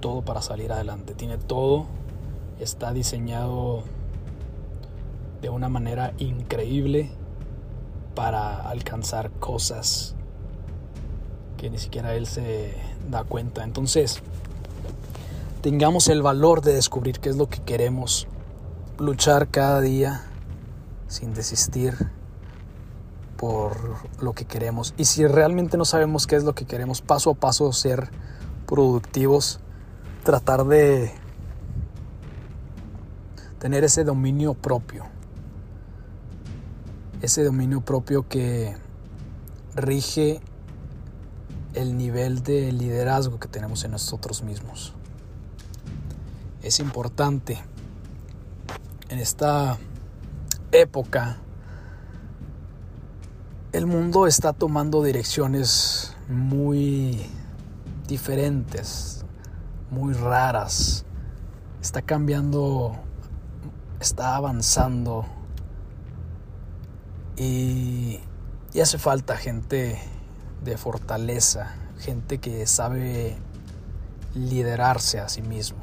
todo 0.01 0.23
para 0.23 0.43
salir 0.43 0.71
adelante, 0.71 1.15
tiene 1.15 1.39
todo, 1.39 1.87
está 2.61 2.93
diseñado 2.93 3.83
de 5.41 5.49
una 5.49 5.71
manera 5.71 6.13
increíble 6.19 7.11
para 8.15 8.69
alcanzar 8.69 9.31
cosas 9.31 10.15
que 11.57 11.71
ni 11.71 11.79
siquiera 11.79 12.15
él 12.15 12.27
se 12.27 12.75
da 13.11 13.25
cuenta. 13.25 13.65
Entonces, 13.65 14.21
tengamos 15.61 16.09
el 16.09 16.23
valor 16.23 16.61
de 16.61 16.75
descubrir 16.75 17.21
qué 17.21 17.29
es 17.29 17.37
lo 17.37 17.49
que 17.49 17.61
queremos, 17.61 18.27
luchar 18.99 19.49
cada 19.49 19.81
día 19.81 20.25
sin 21.07 21.35
desistir 21.35 21.95
por 23.37 23.77
lo 24.21 24.35
que 24.35 24.45
queremos. 24.45 24.95
Y 24.97 25.05
si 25.05 25.27
realmente 25.27 25.77
no 25.77 25.85
sabemos 25.85 26.27
qué 26.27 26.37
es 26.37 26.45
lo 26.45 26.55
que 26.55 26.65
queremos, 26.65 27.01
paso 27.01 27.31
a 27.31 27.35
paso 27.35 27.73
ser 27.73 28.11
productivos, 28.67 29.61
tratar 30.25 30.65
de 30.65 31.13
tener 33.59 33.85
ese 33.85 34.03
dominio 34.03 34.55
propio, 34.55 35.05
ese 37.23 37.43
dominio 37.45 37.81
propio 37.81 38.29
que 38.29 38.77
rige 39.75 40.41
el 41.73 41.97
nivel 41.97 42.43
de 42.43 42.71
liderazgo 42.73 43.41
que 43.41 43.49
tenemos 43.49 43.85
en 43.85 43.93
nosotros 43.93 44.43
mismos 44.43 44.93
es 46.63 46.79
importante 46.79 47.59
en 49.09 49.19
esta 49.19 49.79
época 50.71 51.39
el 53.73 53.87
mundo 53.87 54.27
está 54.27 54.53
tomando 54.53 55.03
direcciones 55.03 56.15
muy 56.29 57.27
diferentes, 58.07 59.25
muy 59.91 60.13
raras. 60.13 61.07
Está 61.81 62.03
cambiando, 62.03 62.93
está 63.99 64.37
avanzando 64.37 65.25
y, 67.37 68.21
hace 68.81 68.99
falta 68.99 69.37
gente 69.37 69.99
de 70.63 70.77
fortaleza, 70.77 71.75
gente 71.99 72.39
que 72.39 72.67
sabe 72.67 73.37
liderarse 74.35 75.21
a 75.21 75.29
sí 75.29 75.43
mismo 75.43 75.83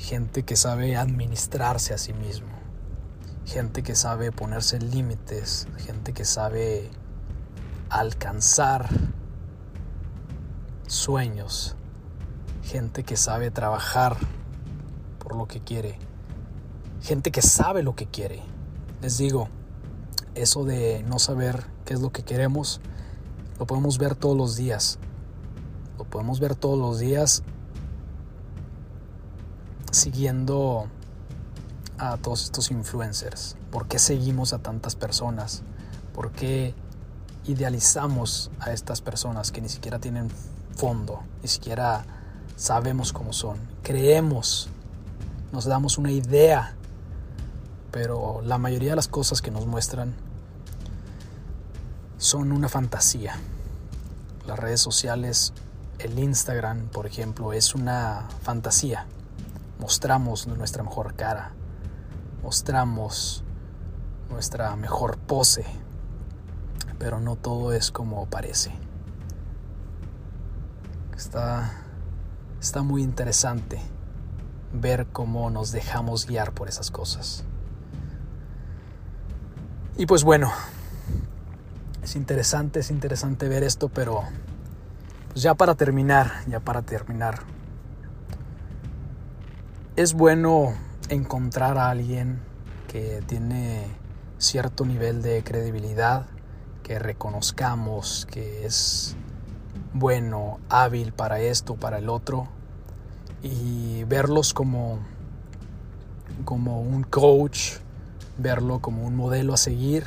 gente 0.00 0.44
que 0.44 0.56
sabe 0.56 0.96
administrarse 0.96 1.92
a 1.92 1.98
sí 1.98 2.14
mismo, 2.14 2.48
gente 3.44 3.82
que 3.82 3.94
sabe 3.94 4.32
ponerse 4.32 4.80
límites, 4.80 5.68
gente 5.76 6.12
que 6.12 6.24
sabe 6.24 6.90
alcanzar 7.90 8.88
sueños, 10.86 11.76
gente 12.62 13.04
que 13.04 13.16
sabe 13.16 13.50
trabajar 13.50 14.16
por 15.18 15.36
lo 15.36 15.46
que 15.46 15.60
quiere, 15.60 15.98
gente 17.02 17.30
que 17.30 17.42
sabe 17.42 17.82
lo 17.82 17.94
que 17.94 18.06
quiere. 18.06 18.42
Les 19.02 19.18
digo, 19.18 19.48
eso 20.34 20.64
de 20.64 21.04
no 21.08 21.18
saber 21.18 21.66
qué 21.84 21.94
es 21.94 22.00
lo 22.00 22.10
que 22.10 22.22
queremos, 22.22 22.80
lo 23.58 23.66
podemos 23.66 23.98
ver 23.98 24.14
todos 24.14 24.36
los 24.36 24.56
días. 24.56 24.98
Lo 25.98 26.04
podemos 26.04 26.40
ver 26.40 26.54
todos 26.54 26.78
los 26.78 26.98
días 26.98 27.42
siguiendo 29.90 30.88
a 32.00 32.16
todos 32.16 32.44
estos 32.44 32.70
influencers? 32.70 33.56
¿Por 33.70 33.86
qué 33.86 33.98
seguimos 33.98 34.52
a 34.52 34.58
tantas 34.58 34.96
personas? 34.96 35.62
¿Por 36.14 36.32
qué 36.32 36.74
idealizamos 37.46 38.50
a 38.58 38.72
estas 38.72 39.00
personas 39.00 39.52
que 39.52 39.60
ni 39.60 39.68
siquiera 39.68 39.98
tienen 39.98 40.28
fondo, 40.74 41.20
ni 41.42 41.48
siquiera 41.48 42.04
sabemos 42.56 43.12
cómo 43.12 43.32
son? 43.32 43.58
Creemos, 43.82 44.68
nos 45.52 45.66
damos 45.66 45.98
una 45.98 46.10
idea, 46.10 46.74
pero 47.90 48.40
la 48.42 48.58
mayoría 48.58 48.90
de 48.90 48.96
las 48.96 49.08
cosas 49.08 49.42
que 49.42 49.50
nos 49.50 49.66
muestran 49.66 50.14
son 52.18 52.52
una 52.52 52.68
fantasía. 52.68 53.34
Las 54.46 54.58
redes 54.58 54.80
sociales, 54.80 55.52
el 55.98 56.18
Instagram, 56.18 56.88
por 56.88 57.06
ejemplo, 57.06 57.52
es 57.52 57.74
una 57.74 58.28
fantasía 58.42 59.06
mostramos 59.80 60.46
nuestra 60.46 60.82
mejor 60.82 61.14
cara, 61.14 61.52
mostramos 62.42 63.42
nuestra 64.28 64.76
mejor 64.76 65.18
pose, 65.18 65.64
pero 66.98 67.18
no 67.18 67.36
todo 67.36 67.72
es 67.72 67.90
como 67.90 68.26
parece. 68.26 68.72
Está, 71.16 71.72
está 72.60 72.82
muy 72.82 73.02
interesante 73.02 73.80
ver 74.72 75.06
cómo 75.06 75.50
nos 75.50 75.72
dejamos 75.72 76.26
guiar 76.26 76.52
por 76.52 76.68
esas 76.68 76.90
cosas. 76.90 77.44
Y 80.00 80.06
pues 80.06 80.24
bueno, 80.24 80.50
es 82.02 82.16
interesante, 82.16 82.80
es 82.80 82.90
interesante 82.90 83.50
ver 83.50 83.62
esto, 83.62 83.90
pero 83.90 84.22
pues 85.28 85.42
ya 85.42 85.52
para 85.52 85.74
terminar, 85.74 86.40
ya 86.46 86.58
para 86.58 86.80
terminar, 86.80 87.40
es 89.96 90.14
bueno 90.14 90.72
encontrar 91.10 91.76
a 91.76 91.90
alguien 91.90 92.40
que 92.88 93.22
tiene 93.26 93.88
cierto 94.38 94.86
nivel 94.86 95.20
de 95.20 95.44
credibilidad, 95.44 96.24
que 96.82 96.98
reconozcamos 96.98 98.26
que 98.30 98.64
es 98.64 99.16
bueno, 99.92 100.60
hábil 100.70 101.12
para 101.12 101.40
esto, 101.40 101.74
para 101.74 101.98
el 101.98 102.08
otro, 102.08 102.48
y 103.42 104.04
verlos 104.04 104.54
como, 104.54 105.00
como 106.46 106.80
un 106.80 107.02
coach, 107.02 107.80
verlo 108.40 108.80
como 108.80 109.04
un 109.04 109.16
modelo 109.16 109.54
a 109.54 109.56
seguir. 109.56 110.04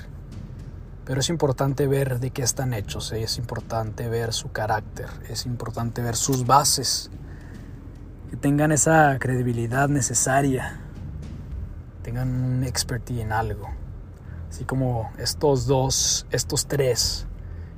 Pero 1.05 1.19
es 1.19 1.29
importante 1.29 1.85
ver 1.87 2.19
de 2.19 2.31
qué 2.31 2.43
están 2.43 2.73
hechos, 2.73 3.11
es 3.11 3.37
importante 3.37 4.07
ver 4.07 4.31
su 4.31 4.51
carácter, 4.51 5.07
es 5.29 5.45
importante 5.45 6.01
ver 6.01 6.15
sus 6.15 6.45
bases 6.45 7.11
que 8.29 8.37
tengan 8.37 8.71
esa 8.71 9.19
credibilidad 9.19 9.89
necesaria, 9.89 10.79
tengan 12.03 12.29
un 12.29 12.63
expertise 12.63 13.19
en 13.19 13.33
algo. 13.33 13.69
Así 14.49 14.63
como 14.63 15.11
estos 15.17 15.67
dos, 15.67 16.25
estos 16.31 16.67
tres 16.67 17.27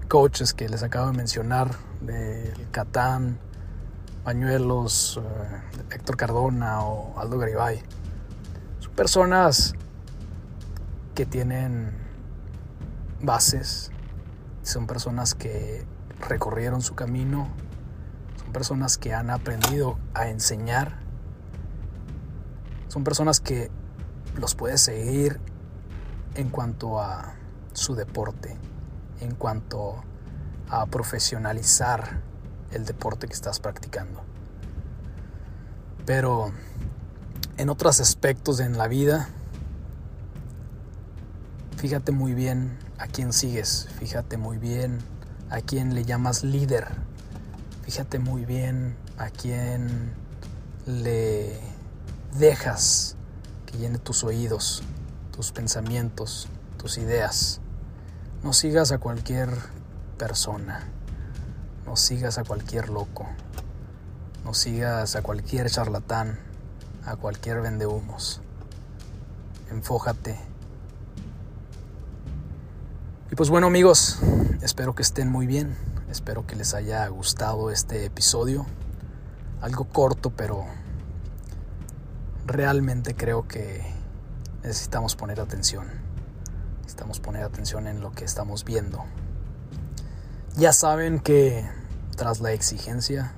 coaches 0.08 0.54
que 0.54 0.70
les 0.70 0.84
acabo 0.84 1.08
de 1.08 1.18
mencionar, 1.18 1.72
del 2.02 2.70
Catán, 2.70 3.39
Pañuelos, 4.24 5.20
eh, 5.22 5.96
Héctor 5.96 6.18
Cardona 6.18 6.84
o 6.84 7.20
Aldo 7.20 7.38
Garibay. 7.38 7.82
Son 8.80 8.94
personas 8.94 9.74
que 11.15 11.25
tienen 11.25 11.91
bases, 13.21 13.89
son 14.63 14.86
personas 14.86 15.34
que 15.34 15.86
recorrieron 16.19 16.82
su 16.82 16.93
camino, 16.93 17.47
son 18.38 18.51
personas 18.51 18.97
que 18.97 19.13
han 19.13 19.30
aprendido 19.30 19.97
a 20.13 20.28
enseñar, 20.28 20.99
son 22.89 23.04
personas 23.04 23.39
que 23.39 23.71
los 24.36 24.56
puedes 24.56 24.82
seguir 24.82 25.39
en 26.36 26.49
cuanto 26.49 26.99
a 26.99 27.36
su 27.73 27.95
deporte, 27.95 28.58
en 29.21 29.36
cuanto 29.36 30.04
a 30.69 30.86
profesionalizar 30.88 32.21
el 32.71 32.86
deporte 32.86 33.28
que 33.28 33.34
estás 33.34 33.60
practicando. 33.60 34.21
Pero 36.06 36.51
en 37.58 37.69
otros 37.69 38.01
aspectos 38.01 38.60
en 38.60 38.78
la 38.78 38.88
vida, 38.88 39.30
fíjate 41.86 42.12
muy 42.12 42.34
bien 42.34 42.80
a 42.98 43.06
quién 43.06 43.32
sigues, 43.32 43.88
fíjate 44.00 44.38
muy 44.38 44.58
bien 44.58 44.98
a 45.52 45.62
quién 45.62 45.93
le 45.93 46.04
llamas 46.04 46.43
líder, 46.43 46.88
fíjate 47.84 48.17
muy 48.17 48.43
bien 48.43 48.98
a 49.19 49.30
quién 49.30 50.12
le 50.88 51.60
dejas 52.39 53.17
que 53.67 53.78
llene 53.78 54.00
tus 54.00 54.24
oídos, 54.24 54.82
tus 55.32 55.52
pensamientos, 55.52 56.48
tus 56.80 56.98
ideas. 56.98 57.62
No 58.41 58.52
sigas 58.52 58.91
a 58.91 58.98
cualquier 58.98 59.52
persona, 60.17 60.88
no 61.86 61.95
sigas 61.98 62.39
a 62.39 62.43
cualquier 62.45 62.89
loco, 62.89 63.28
no 64.43 64.56
sigas 64.56 65.15
a 65.15 65.21
cualquier 65.21 65.69
charlatán, 65.69 66.39
a 67.06 67.15
cualquier 67.15 67.62
vendehumos. 67.62 68.41
Enfójate. 69.69 70.55
Pues 73.36 73.50
bueno 73.50 73.67
amigos, 73.67 74.19
espero 74.62 74.95
que 74.95 75.02
estén 75.02 75.30
muy 75.30 75.45
bien, 75.45 75.76
espero 76.10 76.48
que 76.48 76.56
les 76.56 76.74
haya 76.74 77.06
gustado 77.10 77.69
este 77.69 78.06
episodio. 78.06 78.65
Algo 79.60 79.84
corto, 79.89 80.30
pero 80.30 80.63
realmente 82.45 83.13
creo 83.13 83.45
que 83.45 83.84
necesitamos 84.63 85.17
poner 85.17 85.41
atención. 85.41 85.86
Necesitamos 86.78 87.19
poner 87.19 87.43
atención 87.43 87.88
en 87.88 88.00
lo 88.00 88.13
que 88.13 88.24
estamos 88.24 88.63
viendo. 88.63 89.04
Ya 90.56 90.71
saben 90.71 91.19
que 91.19 91.69
tras 92.15 92.39
la 92.39 92.54
exigencia 92.54 93.34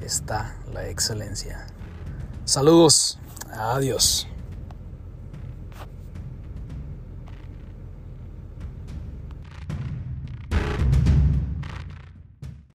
está 0.00 0.54
la 0.72 0.86
excelencia. 0.86 1.66
Saludos. 2.44 3.18
Adiós. 3.52 4.28